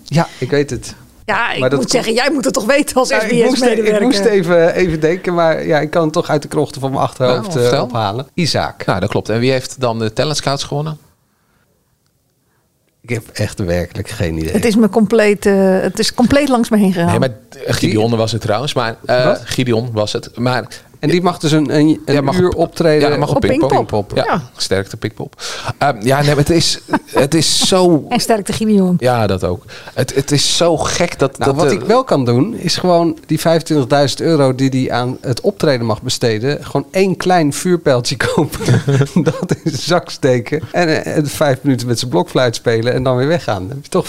[0.03, 0.95] Ja, ik weet het.
[1.27, 3.95] Ja, ik Maar moet zeggen, jij moet het toch weten als Ja, ik, moest, SBS-medewerker.
[4.01, 6.91] ik moest even, even denken, maar ja, ik kan het toch uit de krochten van
[6.91, 8.27] mijn achterhoofd Nou, eh, ophalen.
[8.33, 8.85] Isaac.
[8.85, 9.29] Nou, dat klopt.
[9.29, 10.97] En wie heeft dan de Talent Scouts gewonnen?
[13.01, 14.51] Ik heb echt werkelijk geen idee.
[14.51, 17.09] Het is me compleet, eh, het is compleet langs me heen gegaan.
[17.09, 17.29] Nee, maar
[17.65, 18.73] eh, Gideon was het trouwens.
[18.73, 19.35] Maar, eh?
[19.43, 20.37] Gideon was het.
[20.37, 20.67] Maar
[20.99, 23.35] En die mag dus een, een, een Ja, mag uur op- optreden ja, mag op
[23.35, 23.69] op Pinkpop.
[23.69, 24.11] Pinkpop.
[24.15, 24.41] Ja, Ja.
[24.57, 25.41] sterkte Pinkpop.
[25.77, 28.05] Ehm, ja, nee, het is, het is zo...
[28.09, 28.95] En sterkte Gideon.
[28.99, 29.63] Ja, dat ook.
[29.93, 31.37] Het, het is zo gek dat...
[31.37, 33.45] Nou, dat wat ik wel kan doen, is gewoon die 25.000
[34.17, 38.81] euro die hij aan het optreden mag besteden, gewoon één klein vuurpijltje kopen,
[39.23, 43.15] dat in zijn zak steken en, en vijf minuten met zijn blokfluit spelen en dan
[43.17, 43.67] weer weggaan.
[43.67, 44.07] Dan heb je toch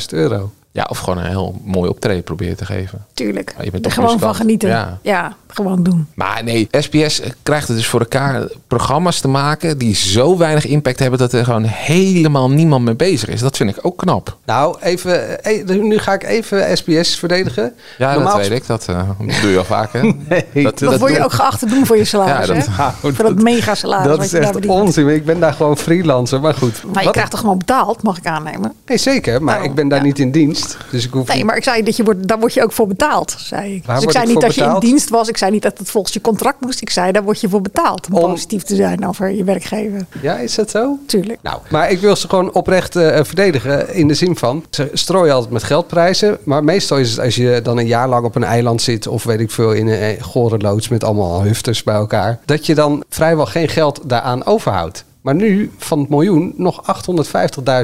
[0.00, 0.50] 25.000 euro.
[0.70, 3.06] Ja, of gewoon een heel mooi optreden proberen te geven.
[3.14, 3.54] Tuurlijk.
[3.62, 4.36] Je bent er gewoon muzikant.
[4.36, 4.68] van genieten.
[4.68, 4.98] Ja.
[5.02, 5.36] Ja.
[5.54, 6.06] Gewoon doen.
[6.14, 10.98] Maar nee, SBS krijgt het dus voor elkaar programma's te maken die zo weinig impact
[10.98, 13.40] hebben dat er gewoon helemaal niemand mee bezig is.
[13.40, 14.36] Dat vind ik ook knap.
[14.44, 17.72] Nou, even, eh, nu ga ik even SBS verdedigen.
[17.98, 18.66] Ja, Normaal dat weet ik.
[18.66, 19.00] Dat eh,
[19.42, 20.02] doe je al vaker.
[20.28, 22.46] Nee, dat, Dat, word je ook geacht te doen voor je salaris.
[22.46, 22.76] Ja, dat- hè?
[23.02, 24.06] Nou, voor dat mega salaris.
[24.06, 25.08] Dat is echt onzin.
[25.08, 26.82] Ik ben daar gewoon freelancer, maar goed.
[26.84, 28.72] Maar je Wat- krijgt toch gewoon betaald, mag ik aannemen?
[28.86, 30.04] Nee, zeker, maar Oh, ik ben daar ja.
[30.04, 30.76] niet in dienst.
[30.90, 32.72] Dus ik hoef Nee, niet- maar ik zei dat je wordt, daar word je ook
[32.72, 33.84] voor betaald, zei ik.
[33.86, 35.28] Waar dus ik zei ik niet dat je in dienst was.
[35.28, 36.80] Ik zei niet dat het volgens je contract moest.
[36.80, 38.06] Ik zei, daar word je voor betaald.
[38.10, 40.06] Om, positief te zijn over je werkgever.
[40.22, 40.98] Ja, is dat zo?
[41.06, 41.38] Tuurlijk.
[41.42, 44.64] Nou, maar ik wil ze gewoon oprecht eh, verdedigen in de zin van...
[44.70, 46.38] ze strooien altijd met geldprijzen.
[46.44, 49.06] Maar meestal is het als je dan een jaar lang op een eiland zit...
[49.06, 52.38] of weet ik veel, in een eh, gore loods met allemaal hufters bij elkaar...
[52.44, 55.04] dat je dan vrijwel geen geld daaraan overhoudt.
[55.20, 56.82] Maar nu, van het miljoen, nog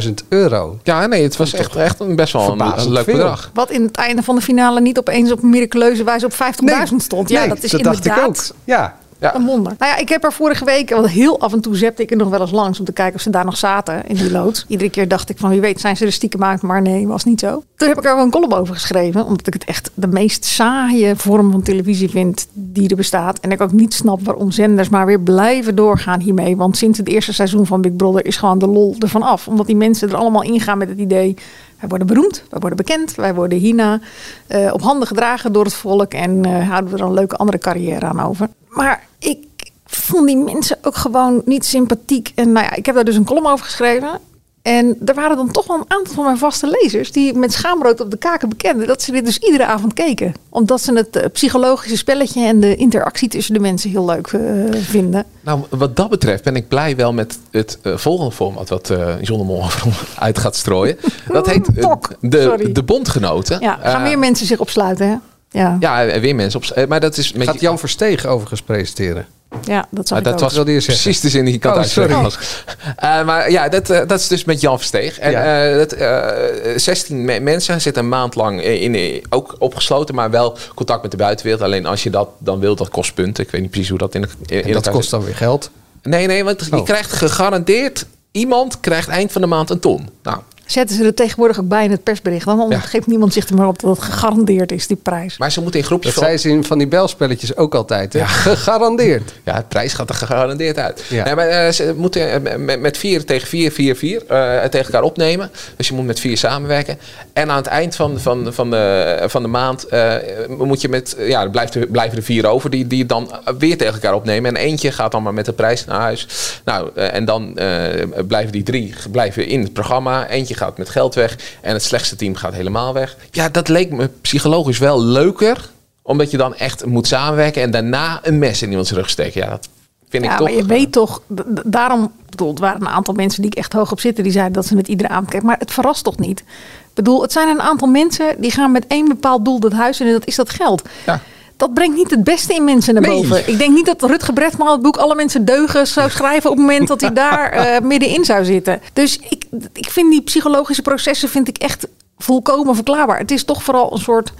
[0.05, 0.78] 850.000 euro.
[0.82, 3.14] Ja, nee, het was echt, echt een best wel een, leuk veel.
[3.14, 3.51] bedrag.
[3.55, 7.28] Wat in het einde van de finale niet opeens op miraculeuze wijze op 50.000 stond.
[7.28, 8.57] Ja, nee, dat is dat dacht ik inderdaad ook.
[8.64, 8.97] Ja.
[9.33, 9.75] Een wonder.
[9.79, 12.16] Nou ja, ik heb er vorige week, want heel af en toe zepte ik er
[12.16, 14.64] nog wel eens langs om te kijken of ze daar nog zaten in die loods.
[14.68, 17.25] Iedere keer dacht ik van wie weet zijn ze er stiekem uit, maar nee, was
[17.25, 17.62] niet zo.
[17.77, 20.45] Toen heb ik er wel een column over geschreven, omdat ik het echt de meest
[20.45, 23.39] saaie vorm van televisie vind die er bestaat.
[23.41, 26.57] En ik ook niet snap waarom zenders maar weer blijven doorgaan hiermee.
[26.57, 29.49] Want sinds het eerste seizoen van Big Brother is gewoon de lol ervan af.
[29.49, 31.37] Omdat die mensen er allemaal ingaan met het idee...
[31.85, 34.01] Wij worden beroemd, wij worden bekend, wij worden hierna
[34.47, 37.59] eh, op handen gedragen door het volk en eh, houden we er een leuke andere
[37.59, 38.49] carrière aan over.
[38.68, 39.47] Maar ik
[39.85, 42.32] vond die mensen ook gewoon niet sympathiek.
[42.35, 44.20] En nou ja, ik heb daar dus een column over geschreven.
[44.65, 48.01] En er waren dan toch wel een aantal van mijn vaste lezers die met schaamrood
[48.01, 50.35] op de kaken bekenden dat ze dit dus iedere avond keken.
[50.49, 54.41] Omdat ze het eh, psychologische spelletje en de interactie tussen de mensen heel leuk eh,
[54.73, 55.25] vinden.
[55.41, 59.15] Nou, wat dat betreft ben ik blij wel met het eh, volgende format wat eh
[59.21, 59.65] John de Mol
[60.19, 60.97] uit gaat strooien.
[61.33, 62.73] Dat heet de, sorry.
[62.73, 63.61] de Bondgenoten.
[63.61, 65.17] Ja, gaan meer mensen zich opsluiten, hè?
[65.61, 66.67] Ja, Ja, en weer mensen op.
[66.67, 69.27] eh, Maar dat is met Gaat Jan Versteeg overigens presenteren?
[69.67, 70.65] Ja dat zag Maar ik dat ook.
[70.67, 72.15] was precies de zin die ik aan Oh, sorry.
[72.15, 72.39] was.
[72.97, 75.19] Eh, maar ja, dat, eh, dat is dus met Jan Versteeg.
[75.19, 75.71] En Ja.
[75.71, 80.31] eh, dat, eh, 16 me- mensen zitten een maand lang in, in, ook opgesloten, maar
[80.31, 81.62] wel contact met de buitenwereld.
[81.62, 83.45] Alleen als je dat dan wilt, dat kost punten.
[83.45, 85.11] Ik weet niet precies hoe dat in, de- in En dat kost zit.
[85.11, 85.71] dan weer geld.
[86.03, 86.85] Nee, nee, want je Oh.
[86.85, 88.07] krijgt gegarandeerd...
[88.33, 90.09] Iemand krijgt eind van de maand een ton.
[90.23, 92.47] Nou, Zetten ze er tegenwoordig ook bij in het persbericht.
[92.47, 92.79] Dan Ja.
[92.79, 95.39] geeft niemand zich er maar op dat het gegarandeerd is, die prijs.
[95.39, 96.33] maar ze moeten in groepjes Dat van...
[96.33, 98.12] zei ze in van die belspelletjes ook altijd.
[98.12, 98.27] Hè?
[98.45, 99.33] Gegarandeerd.
[99.45, 101.05] Ja, het prijs gaat er gegarandeerd uit.
[101.09, 101.25] Ja.
[101.25, 104.85] Nee, maar, eh, ze moeten eh, met, met vier tegen vier, vier, vier eh, tegen
[104.87, 105.51] elkaar opnemen.
[105.77, 106.99] Dus je moet met vier samenwerken.
[107.33, 110.15] En aan het eind van, van, van, de, van de maand eh,
[110.59, 111.17] moet je met...
[111.19, 114.57] Ja, er blijft er, blijven er vier over die, die dan weer tegen elkaar opnemen.
[114.57, 116.27] En eentje gaat dan maar met de prijs naar huis.
[116.65, 120.29] Nou, en dan eh, blijven die drie blijven in het programma.
[120.29, 121.39] Eentje gaat met geld weg.
[121.61, 123.17] En het slechtste team gaat helemaal weg.
[123.31, 125.71] Ja, dat leek me psychologisch wel leuker.
[126.03, 127.63] Omdat je dan echt moet samenwerken.
[127.63, 129.41] En daarna een mes in iemands rug steken.
[129.41, 129.69] Ja, dat
[130.09, 130.49] vind ja, ik toch...
[130.49, 131.23] maar je weet toch,
[131.65, 134.53] daarom, bedoel, het waren een aantal mensen die ik echt hoog op zitten, die zeiden
[134.53, 135.49] dat ze het iedere avond kijken.
[135.49, 136.41] Maar het verrast toch niet?
[136.41, 140.01] Ik bedoel, het zijn een aantal mensen die gaan met één bepaald doel dat huis
[140.01, 140.83] in en dat is dat geld.
[141.07, 141.21] Ja.
[141.57, 143.23] Dat brengt niet het beste in mensen naar Nee.
[143.23, 143.49] boven.
[143.49, 146.67] Ik denk niet dat Rutger Bregman het boek Alle Mensen Deugen zou schrijven op het
[146.67, 148.81] moment dat hij daar eh, middenin zou zitten.
[148.93, 151.87] Dus ik, ik vind die psychologische processen vind ik echt
[152.19, 153.19] volkomen verklaarbaar.
[153.19, 154.33] Het is toch vooral een soort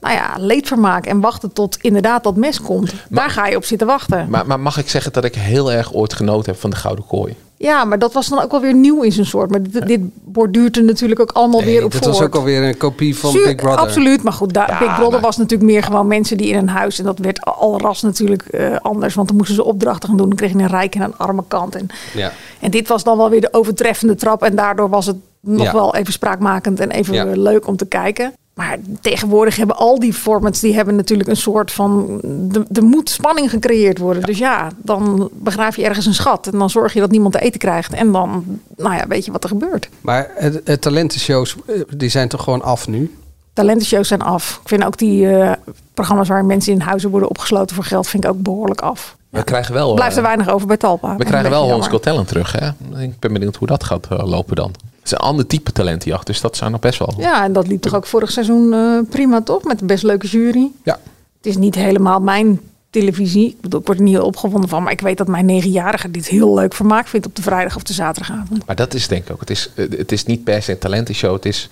[0.00, 2.92] nou ja, leedvermaak en wachten tot inderdaad dat mes komt.
[3.08, 4.26] Daar ga je op zitten wachten.
[4.30, 7.06] Maar, maar mag ik zeggen dat ik heel erg ooit genoten heb van de Gouden
[7.06, 7.36] Kooi?
[7.62, 9.50] Ja, maar dat was dan ook wel weer nieuw in zijn soort.
[9.50, 12.04] Maar dit, dit borduurt er natuurlijk ook allemaal weer op voort.
[12.04, 13.78] was ook alweer een kopie van Zuur- Big Brother.
[13.80, 16.56] Absoluut, maar goed, daar, Ja, Big Brother maar- was natuurlijk meer gewoon mensen die in
[16.58, 16.98] een huis...
[16.98, 20.28] en dat werd al ras natuurlijk eh, anders, want dan moesten ze opdrachten gaan doen.
[20.28, 21.74] Dan kreeg je een rijke en een arme kant.
[21.74, 22.32] En, Ja.
[22.60, 25.72] en dit was dan wel weer de overtreffende trap en daardoor was het nog Ja.
[25.72, 27.24] wel even spraakmakend en even Ja.
[27.24, 28.32] leuk om te kijken.
[28.54, 32.20] Maar tegenwoordig hebben al die formats, die hebben natuurlijk een soort van...
[32.52, 34.22] Er, er moet spanning gecreëerd worden.
[34.22, 36.46] Dus ja, dan begraaf je ergens een schat.
[36.46, 37.92] En dan zorg je dat niemand te eten krijgt.
[37.92, 38.44] En dan,
[38.76, 39.88] nou ja, weet je wat er gebeurt.
[40.00, 43.16] Maar het, het talentenshows, eh, die zijn toch gewoon af nu?
[43.52, 44.60] Talentenshows zijn af.
[44.62, 45.52] Ik vind ook die eh,
[45.94, 49.16] programma's waar mensen in huizen worden opgesloten voor geld, vind ik ook behoorlijk af.
[49.28, 51.16] We krijgen wel, Blijft er eh, weinig over bij Talpa.
[51.16, 51.88] we krijgen wel Hollands.
[51.88, 52.52] Got Talent terug.
[52.52, 52.68] Hè?
[53.00, 54.74] Ik ben benieuwd hoe dat gaat lopen dan.
[55.02, 57.14] Het is een ander type talent die achter, dus dat zou nog best wel...
[57.18, 59.64] Ja, en dat liep toch ook vorig seizoen eh, prima, toch?
[59.64, 60.70] Met een best leuke jury.
[60.84, 60.98] Ja.
[61.36, 63.48] Het is niet helemaal mijn televisie.
[63.48, 64.82] Ik bedoel, ik word er niet heel opgewonden van.
[64.82, 67.82] Maar ik weet dat mijn negenjarige dit heel leuk vermaak vindt op de vrijdag of
[67.82, 68.66] de zaterdagavond.
[68.66, 69.40] Maar dat is denk ik ook.
[69.40, 71.34] Het is, eh, het is niet per se een talentenshow.
[71.34, 71.68] Het is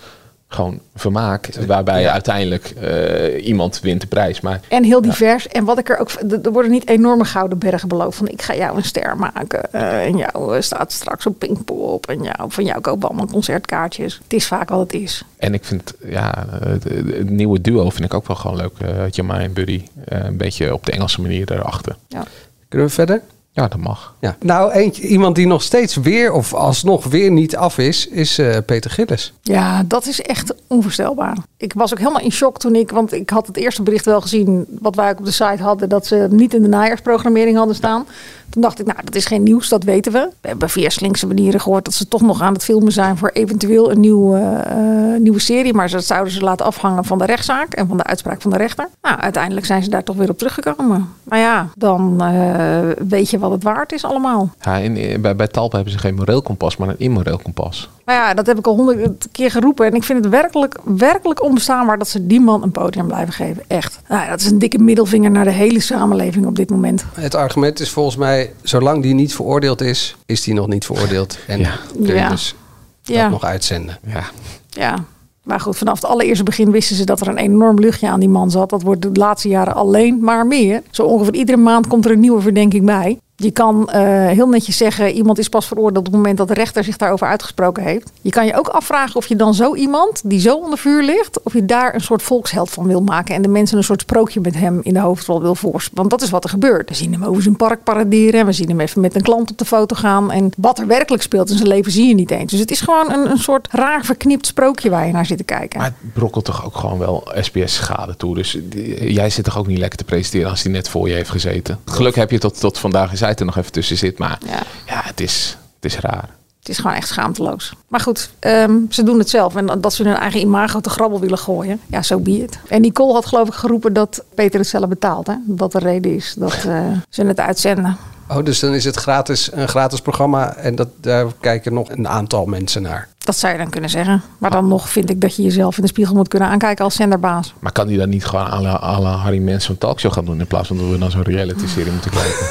[0.53, 1.49] gewoon vermaak.
[1.67, 4.41] Waarbij uiteindelijk eh, iemand wint de prijs.
[4.41, 5.49] Maar En heel divers.
[5.49, 6.11] En wat ik er ook.
[6.11, 8.17] Er er worden niet enorme gouden bergen beloofd.
[8.17, 9.73] Van ik ga jou een ster maken.
[9.73, 12.07] eh, en jou eh, staat straks op Pinkpop.
[12.07, 14.21] En jou, van jou kopen we allemaal concertkaartjes.
[14.23, 15.25] Het is vaak wat het is.
[15.37, 18.73] En ik vind, ja, het, het nieuwe duo vind ik ook wel gewoon leuk.
[18.83, 19.83] Uh, Jamai en Buddy.
[20.05, 21.97] Eh, een beetje op de Engelse manier erachter.
[22.09, 22.25] Ja.
[22.69, 23.23] Kunnen we verder?
[23.53, 24.15] Ja, dat mag.
[24.21, 24.37] Ja.
[24.41, 28.57] Nou, eentje, iemand die nog steeds weer of alsnog weer niet af is, is eh,
[28.67, 29.33] Peter Gillis.
[29.43, 31.37] Ja, dat is echt onvoorstelbaar.
[31.57, 34.21] Ik was ook helemaal in shock toen ik, want ik had het eerste bericht wel
[34.21, 37.75] gezien, wat wij ook op de site hadden, dat ze niet in de najaarsprogrammering hadden
[37.75, 38.07] staan.
[38.51, 40.29] Toen dacht ik, nou, dat is geen nieuws, dat weten we.
[40.41, 43.31] We hebben via slinkse manieren gehoord dat ze toch nog aan het filmen zijn voor
[43.33, 45.75] eventueel een nieuwe, eh, nieuwe serie.
[45.75, 48.57] Maar dat zouden ze laten afhangen van de rechtszaak en van de uitspraak van de
[48.57, 48.89] rechter.
[49.03, 51.09] Nou, uiteindelijk zijn ze daar toch weer op teruggekomen.
[51.23, 54.51] Maar ja, dan eh, weet je wat het waard is allemaal.
[54.61, 57.89] Ja, in, bij, bij Talpa hebben ze geen moreel kompas, maar een immoreel kompas.
[58.05, 59.87] Maar ja, dat heb ik al honderd keer geroepen.
[59.87, 63.63] En ik vind het werkelijk, werkelijk onbestaanbaar dat ze die man een podium blijven geven.
[63.67, 64.01] Echt.
[64.09, 67.05] Nou, ja, dat is een dikke middelvinger naar de hele samenleving op dit moment.
[67.15, 71.39] Het argument is volgens mij, zolang die niet veroordeeld is, is die nog niet veroordeeld.
[71.47, 71.61] En
[71.93, 72.29] kun je Ja.
[72.29, 72.55] dus
[73.03, 73.23] Ja.
[73.23, 73.99] dat nog uitzenden.
[74.07, 74.23] Ja.
[74.69, 74.95] Ja.
[75.43, 78.29] Maar goed, vanaf het allereerste begin wisten ze dat er een enorm luchtje aan die
[78.29, 78.71] man zat.
[78.71, 80.83] Dat wordt de laatste jaren alleen maar meer.
[80.91, 83.19] Zo ongeveer iedere maand komt er een nieuwe verdenking bij.
[83.43, 86.55] Je kan eh, heel netjes zeggen, iemand is pas veroordeeld op het moment dat de
[86.55, 88.11] rechter zich daarover uitgesproken heeft.
[88.21, 91.43] Je kan je ook afvragen of je dan zo iemand, die zo onder vuur ligt,
[91.43, 93.35] of je daar een soort volksheld van wil maken.
[93.35, 95.99] En de mensen een soort sprookje met hem in de hoofdrol wil voorspelen.
[95.99, 96.89] Want dat is wat er gebeurt.
[96.89, 98.41] We zien hem over zijn park paraderen.
[98.41, 100.31] En we zien hem even met een klant op de foto gaan.
[100.31, 102.51] En wat er werkelijk speelt in zijn leven zie je niet eens.
[102.51, 105.45] Dus het is gewoon een, een soort raar verknipt sprookje waar je naar zit te
[105.45, 105.79] kijken.
[105.79, 108.35] Maar het brokkelt toch ook gewoon wel SPS schade toe.
[108.35, 111.15] Dus die- jij zit toch ook niet lekker te presenteren als hij net voor je
[111.15, 111.79] heeft gezeten.
[111.85, 114.19] Geluk heb je tot, tot vandaag is hij er nog even tussen zit.
[114.19, 114.39] Maar
[114.87, 116.29] ja, het, is, het is raar.
[116.59, 117.73] Het is gewoon echt schaamteloos.
[117.89, 119.57] Maar goed, ehm, ze doen het zelf.
[119.57, 121.81] En dat ze hun eigen imago te grabbel willen gooien.
[121.87, 122.59] Ja, zo be it.
[122.69, 125.27] En Nicole had geloof ik geroepen dat Peter het zelf betaalt.
[125.27, 125.35] Hè?
[125.47, 127.97] Dat de reden is dat eh, ze het uitzenden.
[128.29, 132.09] Oh, dus dan is het gratis, een gratis programma en dat, daar kijken nog een
[132.09, 133.09] aantal mensen naar.
[133.25, 134.23] Dat zou je dan kunnen zeggen.
[134.39, 136.95] Maar dan nog vind ik dat je jezelf in de spiegel moet kunnen aankijken als
[136.95, 137.55] zenderbaas.
[137.59, 140.25] Maar kan hij dan niet gewoon à la, à la Harry Mens zo'n talkshow gaan
[140.25, 140.41] doen...
[140.41, 142.47] in plaats van dat we naar zo'n reality-serie moeten kijken?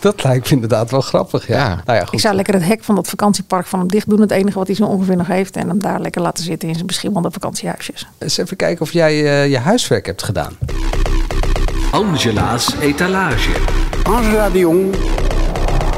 [0.00, 1.82] Dat lijkt me inderdaad wel grappig, ja.
[1.84, 2.12] Nou ja, goed.
[2.12, 4.20] Ik zou lekker het hek van dat vakantiepark van hem dicht doen.
[4.20, 5.56] Het enige wat hij zo ongeveer nog heeft.
[5.56, 8.06] En hem daar lekker laten zitten in zijn beschimmelde vakantiehuisjes.
[8.18, 10.52] Eens even kijken of jij eh, je huiswerk hebt gedaan.
[11.90, 13.52] Angela's etalage.
[14.02, 14.94] Angela de Jong.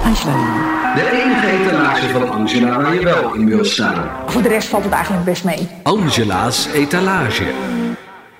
[0.05, 4.11] De enige etalage van Angela waar je wel in wil staan.
[4.27, 5.69] Voor de rest valt het eigenlijk best mee.
[5.83, 7.45] Angela's etalage.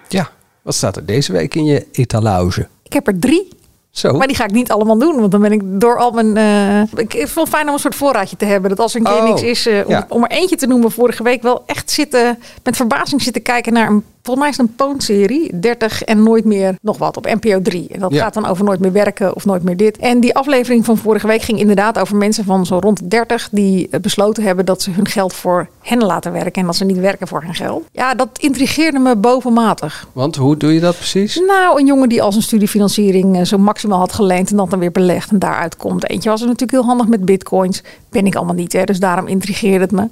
[0.09, 0.29] Ja,
[0.63, 2.69] wat staat er deze week in je etalage?
[2.83, 3.49] Ik heb er drie.
[3.91, 4.13] Zo.
[4.17, 5.17] Maar die ga ik niet allemaal doen.
[5.21, 6.37] Want dan ben ik door al mijn...
[6.37, 8.71] eh, ik vind het wel fijn om een soort voorraadje te hebben.
[8.71, 9.67] Dat als er een keer Oh, niks is...
[9.67, 10.07] eh, om, ja.
[10.09, 10.91] om er eentje te noemen.
[10.91, 12.39] Vorige week wel echt zitten...
[12.63, 14.05] Met verbazing zitten kijken naar een...
[14.25, 15.59] Volgens mij is het een Poon-serie.
[15.61, 17.89] 30 en nooit meer nog wat op NPO 3.
[17.91, 18.23] En dat Ja.
[18.23, 19.97] gaat dan over nooit meer werken of nooit meer dit.
[19.97, 23.49] En die aflevering van vorige week ging inderdaad over mensen van zo rond de 30...
[23.53, 26.53] die eh, besloten hebben dat ze hun geld voor hen laten werken.
[26.61, 27.85] En dat ze niet werken voor hun geld.
[27.93, 30.07] Ja, dat intrigeerde me bovenmatig.
[30.13, 31.43] Want hoe doe je dat precies?
[31.47, 34.79] Nou, een jongen die al zijn studiefinanciering eh, zo maximaal had geleend en dat dan
[34.79, 36.09] weer belegd en daaruit komt.
[36.11, 37.83] Eentje was er natuurlijk heel handig met bitcoins.
[38.11, 40.09] Ben ik allemaal niet, hè, dus daarom intrigeerde het me.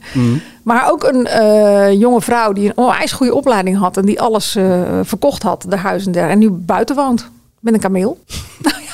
[0.62, 4.54] Maar ook een eh, jonge vrouw die een onwijs goede opleiding had en die alles
[4.56, 7.28] eh, verkocht had, de huis en der, en nu buiten woont
[7.60, 8.18] met een kameel.
[8.62, 8.90] nou ja,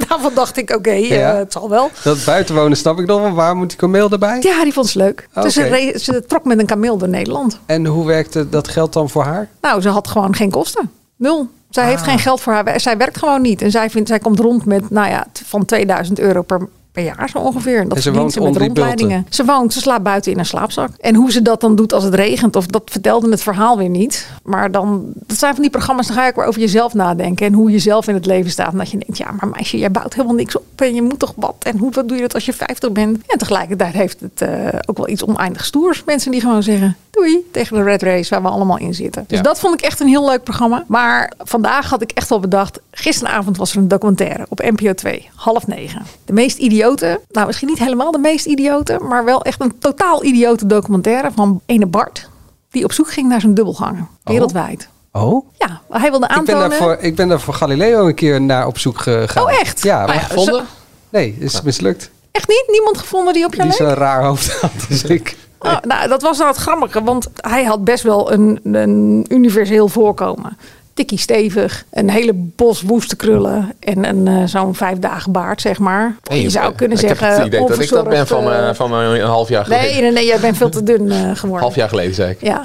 [0.08, 1.34] daarvan dacht ik, oké, eh, Ja.
[1.36, 1.90] het zal wel.
[2.02, 4.38] Dat buitenwonen snap ik nog, maar waar moet die kameel erbij?
[4.40, 5.28] Ja, die vond ze leuk.
[5.34, 5.42] Oké.
[5.42, 5.54] Dus
[6.04, 7.58] ze, trok met een kameel door Nederland.
[7.66, 9.48] En hoe werkte dat geld dan voor haar?
[9.60, 10.90] Nou, ze had gewoon geen kosten.
[11.16, 11.48] Nul.
[11.70, 12.08] Zij heeft Ah.
[12.08, 12.80] geen geld voor haar.
[12.80, 13.62] Zij werkt gewoon niet.
[13.62, 17.28] En zij, vindt, zij komt rond met, nou ja, van 2000 euro per, per jaar
[17.28, 17.80] zo ongeveer.
[17.80, 19.26] En dat En ze woont met rondleidingen.
[19.28, 20.90] Ze woont, ze slaapt buiten in een slaapzak.
[21.00, 23.88] En hoe ze dat dan doet als het regent, of dat vertelde het verhaal weer
[23.88, 24.28] niet.
[24.42, 27.46] Maar dan, dat zijn van die programma's, dan ga ook weer over jezelf nadenken.
[27.46, 28.72] En hoe je zelf in het leven staat.
[28.72, 30.64] En dat je denkt, ja, maar meisje, jij bouwt helemaal niks op.
[30.76, 31.54] En je moet toch wat.
[31.62, 33.18] En hoe wat doe je dat als je 50 bent?
[33.26, 36.02] En tegelijkertijd heeft het eh, ook wel iets oneindig stoers.
[36.04, 39.24] Mensen die gewoon zeggen, doei, tegen de red race waar we allemaal in zitten.
[39.26, 39.42] Dus Ja.
[39.44, 40.84] dat vond ik echt een heel leuk programma.
[40.88, 45.28] Maar vandaag had ik echt wel bedacht, gisteravond was er een documentaire op NPO 2,
[45.34, 46.02] half negen.
[46.24, 46.82] De meest idiote,
[47.30, 51.60] nou misschien niet helemaal de meest idiote, maar wel echt een totaal idiote documentaire van
[51.66, 52.28] ene Bart.
[52.70, 54.88] Die op zoek ging naar zijn dubbelganger, wereldwijd.
[55.12, 55.46] Oh?
[55.58, 56.68] Ja, hij wilde Ik ben, aantonen...
[56.68, 59.42] daar voor, ik ben daar voor Galileo een keer naar op zoek gegaan.
[59.44, 59.82] Oh, echt?
[59.82, 60.54] Ja, Oh maar ja, gevonden?
[60.54, 60.62] zo-
[61.08, 62.10] Nee, is mislukt.
[62.30, 62.64] Echt niet?
[62.66, 65.36] Niemand gevonden die op jou Die zo'n raar hoofd had als ik.
[65.58, 69.88] Oh, nou, dat was nou het grappige, want hij had best wel een, een universeel
[69.88, 70.58] voorkomen.
[70.94, 75.78] Tikkie stevig, een hele bos woeste krullen en een eh, zo'n vijf dagen baard, zeg
[75.78, 76.16] maar.
[76.22, 77.28] Je zou eh, kunnen ik zeggen.
[77.28, 79.84] het idee dat ik dat ben van, eh, van een half jaar geleden.
[79.84, 81.62] Nee, nee, nee, jij bent veel te dun eh, geworden.
[81.62, 82.40] Half jaar geleden zei ik.
[82.40, 82.62] Ja.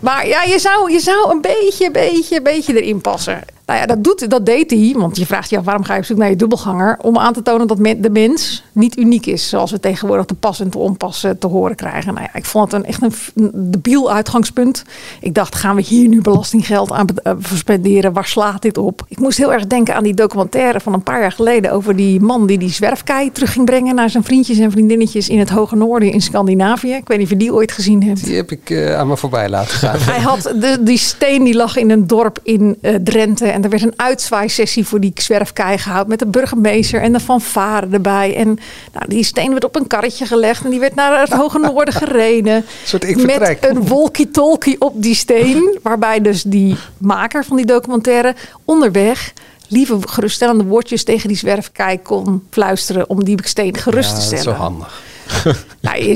[0.00, 3.40] Maar ja, je zou, je zou een beetje, beetje, beetje erin passen.
[3.70, 4.94] Nou ja, dat, doet, dat deed hij.
[4.96, 6.98] Want je vraagt je af, waarom ga je op zoek naar je dubbelganger?
[7.02, 9.48] Om aan te tonen dat de mens niet uniek is.
[9.48, 12.14] Zoals we tegenwoordig te pas en te onpas eh, te horen krijgen.
[12.14, 14.84] Nou ja, ik vond het een, echt een, debiel uitgangspunt.
[15.20, 18.12] Ik dacht, gaan we hier nu belastinggeld aan eh, verspenderen?
[18.12, 19.04] Waar slaat dit op?
[19.08, 21.72] Ik moest heel erg denken aan die documentaire van een paar jaar geleden...
[21.72, 23.94] over die man die die zwerfkei terug ging brengen...
[23.94, 26.92] naar zijn vriendjes en vriendinnetjes in het Hoge Noorden in Scandinavië.
[26.92, 28.24] Ik weet niet of je die ooit gezien hebt.
[28.24, 29.79] Die heb ik eh, aan me voorbij laten.
[29.80, 33.46] Hij had de, die steen die lag in een dorp in eh, Drenthe.
[33.46, 36.08] En er werd een uitzwaaisessie voor die zwerfkei gehouden.
[36.08, 38.36] Met de burgemeester en de fanfare erbij.
[38.36, 38.58] En
[38.92, 40.64] nou, die steen werd op een karretje gelegd.
[40.64, 42.64] En die werd naar het Hoge Noorden gereden.
[42.84, 45.78] Soort met een walkie-talkie op die steen.
[45.82, 49.32] Waarbij dus die maker van die documentaire onderweg...
[49.68, 53.08] lieve geruststellende woordjes tegen die zwerfkei kon fluisteren...
[53.08, 54.56] om die steen gerust Ja, te dat is stellen.
[54.56, 55.02] zo handig.
[55.80, 56.14] Nou,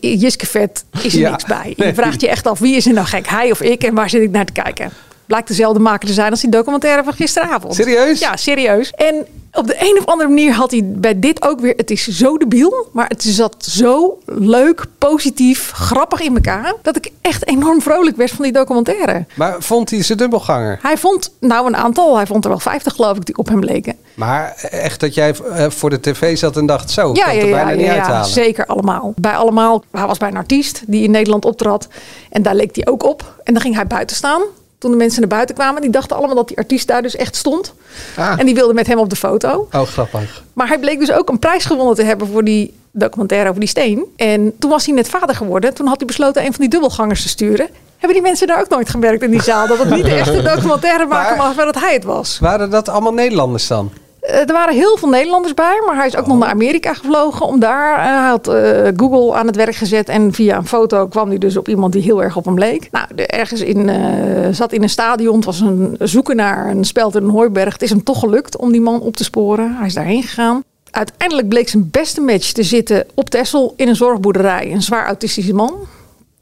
[0.00, 1.30] Jiske Vet is er Ja.
[1.30, 1.72] niks bij.
[1.76, 3.28] Je vraagt je echt af, wie is er nou gek?
[3.28, 3.82] Hij of ik?
[3.82, 4.90] En waar zit ik naar te kijken?
[5.26, 7.74] Blijkt dezelfde maker te zijn als die documentaire van gisteravond.
[7.74, 8.20] Serieus?
[8.20, 8.90] Ja, serieus.
[8.90, 11.74] En op de een of andere manier had hij bij dit ook weer...
[11.76, 16.74] Het is zo debiel, maar het zat zo leuk, positief, grappig in elkaar...
[16.82, 19.26] dat ik echt enorm vrolijk werd van die documentaire.
[19.34, 20.78] Maar vond hij zijn dubbelganger?
[20.82, 23.64] Hij vond, nou een aantal, hij vond er wel 50 geloof ik, die op hem
[23.64, 23.96] leken.
[24.14, 27.42] Maar echt dat jij eh, voor de tv zat en dacht, zo, Ja, kan ja,
[27.42, 28.26] er bijna ja, niet ja, uithalen.
[28.26, 29.12] zeker allemaal.
[29.16, 31.88] Bij allemaal, hij was bij een artiest die in Nederland optrad.
[32.30, 33.40] En daar leek hij ook op.
[33.44, 34.42] En dan ging hij buiten staan.
[34.84, 37.36] Toen de mensen naar buiten kwamen, die dachten allemaal dat die artiest daar dus echt
[37.36, 37.74] stond.
[38.16, 38.38] Ah.
[38.38, 39.68] En die wilden met hem op de foto.
[39.72, 40.42] Oh, grappig.
[40.52, 43.68] Maar hij bleek dus ook een prijs gewonnen te hebben voor die documentaire over die
[43.68, 44.04] steen.
[44.16, 45.74] En toen was hij net vader geworden.
[45.74, 47.66] Toen had hij besloten een van die dubbelgangers te sturen.
[47.98, 49.66] Hebben die mensen daar ook nooit gemerkt in die zaal?
[49.66, 52.38] Dat het niet de echte documentaire maken was, maar dat hij het was.
[52.38, 53.92] Waren dat allemaal Nederlanders dan?
[54.24, 57.46] Eh, er waren heel veel Nederlanders bij, maar hij is ook nog naar Amerika gevlogen
[57.46, 57.98] om daar.
[57.98, 61.38] eh, hij had eh, Google aan het werk gezet en via een foto kwam hij
[61.38, 62.88] dus op iemand die heel erg op hem leek.
[62.90, 66.84] Nou, de, ergens in, eh, zat in een stadion, het was een zoeken naar een
[66.84, 67.72] speld in een hooiberg.
[67.72, 69.76] Het is hem toch gelukt om die man op te sporen.
[69.76, 70.62] Hij is daarheen gegaan.
[70.90, 74.72] Uiteindelijk bleek zijn beste match te zitten op Texel in een zorgboerderij.
[74.72, 75.74] Een zwaar autistische man.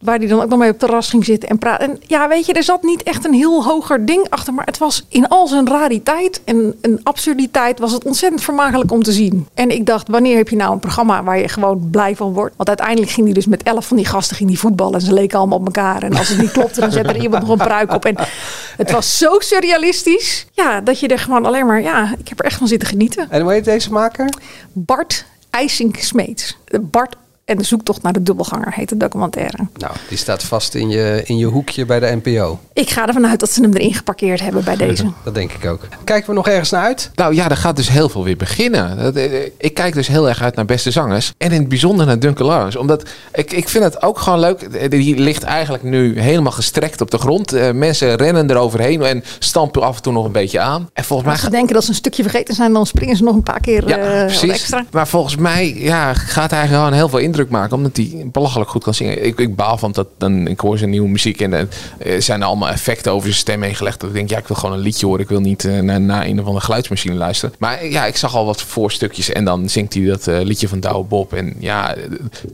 [0.03, 1.91] Waar die dan ook nog mee op het terras ging zitten en praten.
[1.91, 4.55] En ja, weet je, er zat niet echt een heel hoger ding achter.
[4.55, 9.03] Maar het was in al zijn rariteit en een absurditeit was het ontzettend vermakelijk om
[9.03, 9.49] te zien.
[9.55, 12.55] En ik dacht, wanneer heb je nou een programma waar je gewoon blij van wordt?
[12.57, 14.95] Want uiteindelijk ging hij dus met elf van die gasten ging die voetballen.
[14.95, 16.03] En ze leken allemaal op elkaar.
[16.03, 18.05] En als het niet klopte, dan zette er iemand nog een pruik op.
[18.05, 18.17] En
[18.77, 20.47] het was zo surrealistisch.
[20.53, 23.27] Ja, dat je er gewoon alleen maar, ja, ik heb er echt van zitten genieten.
[23.31, 24.29] En hoe heet deze maker?
[24.73, 26.57] Bart IJsink Smeets.
[26.81, 27.17] Bart
[27.53, 29.57] en de zoektocht naar de dubbelganger heet de documentaire.
[29.77, 32.59] Nou, die staat vast in je, in je hoekje bij de NPO.
[32.73, 35.11] Ik ga ervan uit dat ze hem erin geparkeerd hebben bij deze.
[35.25, 35.81] Dat denk ik ook.
[36.05, 37.11] Kijken we nog ergens naar uit?
[37.15, 38.99] Nou ja, er gaat dus heel veel weer beginnen.
[38.99, 41.33] Dat, eh, Ik kijk dus heel erg uit naar beste zangers.
[41.39, 42.79] En in het bijzonder naar Duncan Lawrence.
[42.79, 44.61] Omdat ik, ik vind het ook gewoon leuk.
[44.63, 47.53] Eh, Die ligt eigenlijk nu helemaal gestrekt op de grond.
[47.53, 50.89] Eh, mensen rennen eroverheen en stampen af en toe nog een beetje aan.
[50.93, 53.23] En volgens mij Als ze denken dat ze een stukje vergeten zijn, dan springen ze
[53.23, 54.51] nog een paar keer Ja, eh, precies.
[54.51, 54.85] extra.
[54.91, 57.77] Maar volgens mij ja, gaat hij gewoon heel veel indruk maken.
[57.77, 59.25] Omdat hij belachelijk goed kan zingen.
[59.25, 61.41] Ik, ik baal van dat dan, ik hoor zijn nieuwe muziek.
[61.41, 64.01] En eh, zijn er allemaal effecten over zijn stem heen gelegd.
[64.01, 65.21] Dat ik denk, ja, ik wil gewoon een liedje horen.
[65.21, 67.55] Ik wil niet eh, naar, naar een of andere geluidsmachine luisteren.
[67.59, 69.33] Maar eh, ja, ik zag al wat voorstukjes.
[69.33, 71.33] En dan zingt hij dat liedje van Douwe Bob.
[71.33, 71.95] En ja,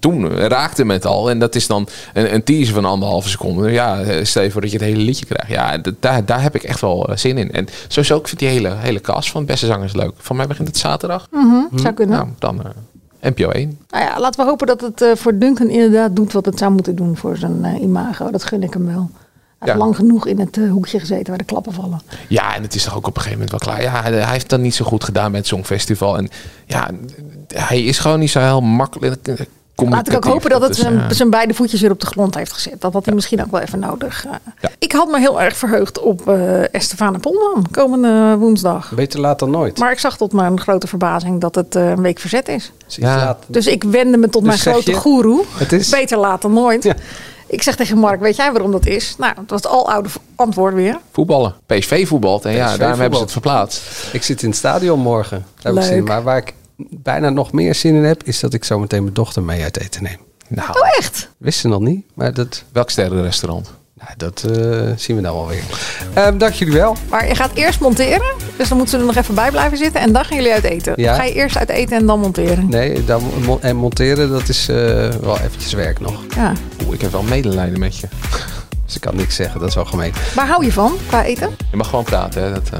[0.00, 1.30] toen raakte me het al.
[1.30, 3.70] En dat is dan een, een teaser van anderhalve seconde.
[3.70, 5.48] Ja, stel je voor dat je het hele liedje krijgt.
[5.48, 7.52] Ja, daar, daar heb ik echt wel zin in.
[7.52, 10.12] En sowieso, ik vind die hele, hele cast van Beste Zangers leuk.
[10.16, 11.26] Van mij begint het zaterdag.
[11.30, 12.16] Mhm, Zou kunnen.
[12.16, 12.62] Nou, dan
[13.20, 13.78] NPO 1.
[13.90, 16.72] Nou ja, laten we hopen dat het eh, voor Duncan inderdaad doet wat het zou
[16.72, 18.30] moeten doen voor zijn eh, imago.
[18.30, 19.10] Dat gun ik hem wel.
[19.58, 22.00] Hij heeft lang genoeg in het eh, hoekje gezeten waar de klappen vallen.
[22.28, 23.82] Ja, en het is toch ook op een gegeven moment wel klaar.
[23.82, 26.16] Ja, hij, heeft dat niet zo goed gedaan met het Songfestival.
[26.18, 26.28] En
[26.66, 26.90] ja,
[27.46, 29.46] hij is gewoon niet zo heel makkelijk.
[29.86, 32.34] Laat ik ook hopen dat het Dus, zijn, zijn beide voetjes weer op de grond
[32.34, 32.80] heeft gezet.
[32.80, 34.26] Dat had hij misschien ook wel even nodig.
[34.26, 34.70] eh.
[34.78, 38.92] Ik had me heel erg verheugd op eh Estefane Polman komende woensdag.
[38.94, 39.78] Beter laat dan nooit.
[39.78, 42.72] Maar ik zag tot mijn grote verbazing dat het eh, een week verzet is.
[42.86, 43.36] Ja.
[43.46, 45.44] Dus ik wende me tot Dus mijn grote goeroe.
[45.56, 46.94] het is- Beter laat dan nooit.
[47.46, 49.14] Ik zeg tegen Mark, weet jij waarom dat is?
[49.18, 50.98] Nou, het was het aloude antwoord weer.
[51.12, 51.54] Voetballen.
[51.66, 52.44] PSV voetbalt.
[52.44, 53.82] En ja, daarom hebben ze het verplaatst.
[54.12, 55.38] Ik zit in het stadion morgen.
[55.38, 55.88] Daar heb ik Leuk.
[55.98, 56.04] zin.
[56.04, 56.54] Maar waar ik
[56.90, 59.78] bijna nog meer zin in heb, is dat ik zo meteen mijn dochter mee uit
[59.80, 60.18] eten neem.
[60.48, 61.28] Nou, Oh, echt?
[61.38, 63.70] Wist ze nog niet, maar dat, welk sterrenrestaurant?
[63.94, 65.62] nou, dat eh, zien we dan wel weer.
[66.14, 66.96] Ehm, dank jullie wel.
[67.08, 68.34] Maar je gaat eerst monteren.
[68.56, 70.00] Dus dan moeten ze er nog even bij blijven zitten.
[70.00, 70.92] En dan gaan jullie uit eten.
[70.96, 71.14] Ja.
[71.14, 72.68] Ga je eerst uit eten en dan monteren?
[72.68, 73.22] Nee, dan,
[73.60, 74.76] en monteren, dat is eh,
[75.08, 76.22] wel eventjes werk nog.
[76.36, 76.52] Ja.
[76.84, 78.06] Oeh, ik heb wel medelijden met je.
[78.84, 80.12] Dus ik kan niks zeggen, dat is wel gemeen.
[80.34, 81.56] Waar hou je van qua eten?
[81.70, 82.42] Je mag gewoon praten.
[82.42, 82.52] Hè?
[82.52, 82.78] Dat, eh,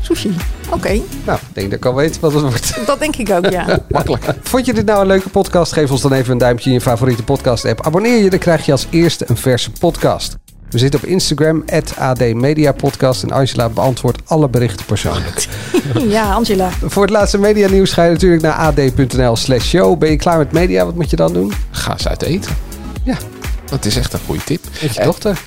[0.00, 0.34] Sushi.
[0.70, 2.86] Oké, Nou, ik denk dat ik al weet wat het wordt.
[2.86, 3.78] dat denk ik ook, ja.
[3.88, 4.24] makkelijk.
[4.42, 5.72] Vond je dit nou een leuke podcast?
[5.72, 7.86] Geef ons dan even een duimpje in je favoriete podcast app.
[7.86, 10.36] Abonneer je, dan krijg je als eerste een verse podcast.
[10.70, 11.64] We zitten op Instagram,
[11.98, 13.22] AD Media Podcast.
[13.22, 15.46] En Angela beantwoordt alle berichten persoonlijk.
[16.08, 16.70] Ja, Angela.
[16.84, 19.98] Voor het laatste media nieuws ga je natuurlijk naar ad.nl slash show.
[19.98, 20.84] Ben je klaar met media?
[20.84, 21.52] Wat moet je dan doen?
[21.70, 22.56] Ga eens uit eten.
[23.02, 23.16] Ja.
[23.64, 24.64] Dat is echt een goede tip.
[24.82, 25.40] Met je En- dochter.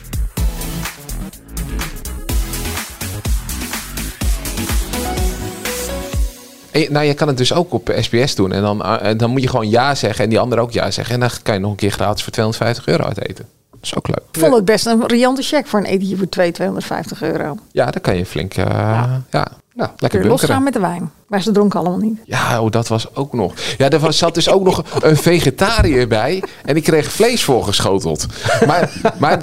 [6.71, 8.51] En je- nou, je kan het dus ook op SBS doen.
[8.51, 10.91] En dan, eh, en dan moet je gewoon ja zeggen en die ander ook ja
[10.91, 11.13] zeggen.
[11.13, 13.45] En dan kan je nog een keer gratis voor 250 euro uit eten.
[13.71, 14.21] Dat is ook leuk.
[14.31, 17.57] Ik vond het best een riante check voor een etentje voor 2, 250 euro.
[17.71, 19.47] Ja, dan kan je flink, eh, ja.
[19.73, 21.11] Nou, lekker Kun losgaan met de wijn.
[21.27, 22.19] Maar ze dronken allemaal niet.
[22.25, 23.53] Ja, oh, dat was ook nog.
[23.77, 26.43] Ja, er was, zat dus ook nog een vegetariër bij.
[26.65, 28.25] En die kreeg vlees voorgeschoteld.
[28.67, 29.39] Maar, maar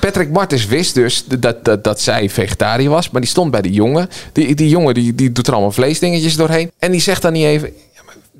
[0.00, 3.10] Patrick Martens wist dus dat, dat, dat zij vegetariër was.
[3.10, 4.08] Maar die stond bij die jongen.
[4.32, 6.70] Die, die jongen die, die doet er allemaal vleesdingetjes doorheen.
[6.78, 7.72] En die zegt dan niet even...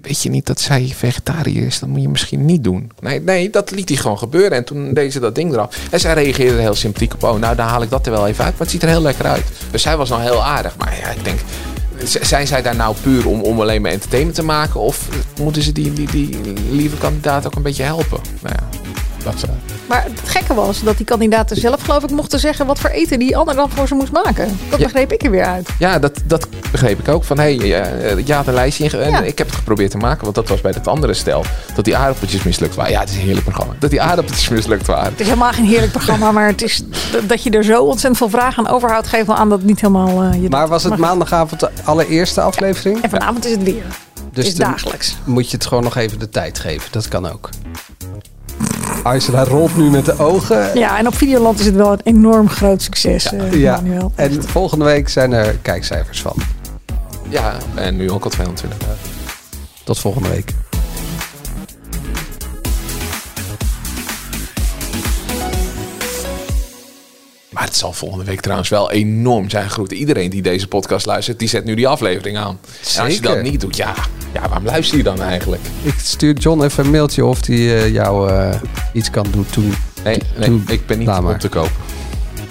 [0.05, 1.79] Weet je niet dat zij vegetariër is?
[1.79, 2.91] Dat moet je misschien niet doen.
[3.01, 4.53] Nee, nee, dat liet hij gewoon gebeuren.
[4.59, 5.79] En toen deed ze dat ding eraf.
[5.91, 7.23] En zij reageerde er heel sympathiek op.
[7.23, 8.53] Oh, nou, dan haal ik dat er wel even uit.
[8.53, 9.45] Maar het ziet er heel lekker uit.
[9.71, 10.77] Dus zij was nou heel aardig.
[10.77, 11.39] Maar ja, ik denk...
[12.23, 14.81] Zijn zij daar nou puur om, om alleen maar entertainment te maken?
[14.81, 15.09] Of
[15.41, 16.39] moeten ze die, die, die
[16.71, 18.21] lieve kandidaat ook een beetje helpen?
[18.43, 18.79] Nou ja,
[19.25, 19.47] dat ze.
[19.89, 23.19] Maar het gekke was dat die kandidaten zelf geloof ik mochten zeggen wat voor eten
[23.19, 24.59] die ander dan voor ze moest maken.
[24.71, 24.85] Dat Ja.
[24.85, 25.69] begreep ik er weer uit.
[25.79, 27.25] Ja, dat, dat begreep ik ook.
[27.25, 30.23] Van hé, hey, eh, je had een lijstje en ik heb het geprobeerd te maken.
[30.23, 31.45] Want dat was bij dat andere stel.
[31.75, 32.93] Dat die aardappeltjes mislukt waren.
[32.93, 33.75] Ja, het is een heerlijk programma.
[33.79, 35.11] Dat die aardappeltjes mislukt waren.
[35.11, 36.83] Het is helemaal geen heerlijk programma, maar het is
[37.27, 39.81] dat je er zo ontzettend veel vragen aan overhoudt, geeft wel aan dat het niet
[39.81, 41.01] helemaal eh, je Maar was het mag.
[41.01, 43.03] maandagavond de allereerste aflevering?
[43.03, 43.85] En vanavond is het weer.
[44.33, 45.17] Dus is dagelijks.
[45.25, 46.89] Moet je het gewoon nog even de tijd geven.
[46.93, 47.49] Dat kan ook.
[49.03, 50.79] Angela rolt nu met de ogen.
[50.79, 54.13] Ja, en op Videoland is het wel een enorm groot succes, eh, Ja, Manuel.
[54.15, 56.37] en volgende week zijn er kijkcijfers van.
[57.29, 59.13] Ja, en nu ook al 220.000.
[59.85, 60.53] Tot volgende week.
[67.51, 69.93] Maar het zal volgende week trouwens wel enorm zijn gegroeid.
[69.93, 72.59] Iedereen die deze podcast luistert, die zet nu die aflevering aan.
[72.97, 73.95] En als je dat niet doet, ja,
[74.35, 75.63] ja waarom luister je dan eigenlijk?
[75.83, 78.55] Ik stuur John even een mailtje of hij eh, jou eh,
[78.93, 79.75] iets kan doen toen.
[80.05, 81.71] Nee, nee ik ben niet op te koop.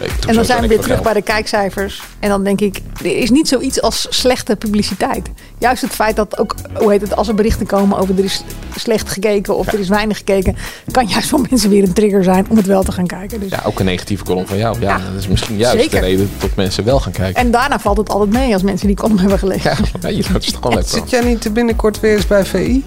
[0.04, 2.02] Nee, En dan zijn we weer terug bij de kijkcijfers.
[2.20, 5.30] En dan denk ik, er is niet zoiets als slechte publiciteit.
[5.58, 8.44] Juist het feit dat ook, hoe heet het, als er berichten komen over er is
[8.78, 10.56] slecht gekeken of er is weinig gekeken,
[10.92, 13.40] kan juist voor mensen weer een trigger zijn om het wel te gaan kijken.
[13.40, 13.50] Dus.
[13.50, 14.80] Ja, ook een negatieve column van jou.
[14.80, 16.00] Ja, Ja, dat is misschien juist zeker.
[16.00, 17.42] de reden tot mensen wel gaan kijken.
[17.42, 19.76] En daarna valt het altijd mee als mensen die column hebben gelezen.
[20.02, 20.88] Ja, je dat is toch wel leuk.
[20.88, 22.84] Zit jij niet binnenkort weer eens bij VI?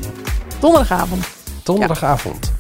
[0.59, 1.25] Donderdagavond.
[1.63, 2.53] Donderdagavond.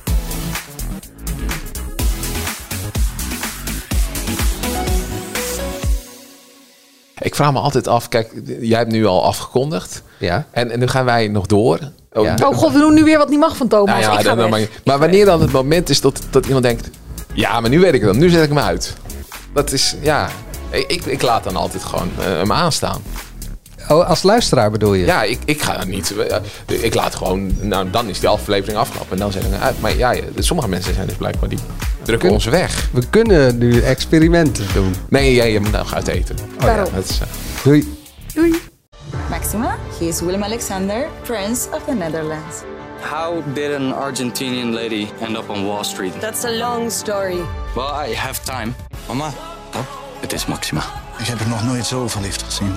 [7.26, 10.02] Ik vraag me altijd af, kijk, jij hebt nu al afgekondigd.
[10.18, 10.46] Ja.
[10.50, 11.78] En, en nu gaan wij nog door.
[12.12, 13.88] Oh god, we doen nu weer wat niet mag van Thomas.
[13.88, 14.60] Nou ja, ik ga dan- dan weg.
[14.60, 16.88] maar, maar wanneer dan het moment is dat, dat iemand denkt...
[17.32, 18.18] Ja, maar nu weet ik het dan.
[18.18, 18.94] Nu zet ik hem uit.
[19.54, 20.28] Dat is, ja...
[20.70, 23.02] Ik, ik laat dan altijd gewoon eh, hem aanstaan.
[23.88, 25.04] Oh, als luisteraar bedoel je?
[25.06, 26.14] Ja, ik, ik ga niet...
[26.16, 26.36] eh,
[26.84, 27.50] Ik laat gewoon...
[27.60, 29.80] Nou, dan is die aflevering afgelopen en dan ik hem uit.
[29.80, 31.58] Maar ja, ja, sommige mensen zijn dus blijkbaar die
[32.02, 32.88] drukken ons weg.
[32.92, 34.94] We kunnen nu experimenten doen.
[35.08, 36.36] Nee, jij je moet nog uit eten.
[36.60, 36.76] Oh ja.
[36.76, 37.26] Dat is, eh,
[37.62, 37.96] Doei.
[38.34, 38.54] Doei.
[39.30, 42.56] Maxima, he is Willem Alexander, Prince of the Netherlands.
[43.00, 46.20] How did an Argentinian lady end up on Wall Street?
[46.20, 47.38] That's a long story.
[47.74, 48.72] Well, I have time.
[49.06, 49.30] Mama,
[50.20, 50.82] het is Maxima.
[51.18, 52.76] Ik heb er nog nooit zo verliefd gezien.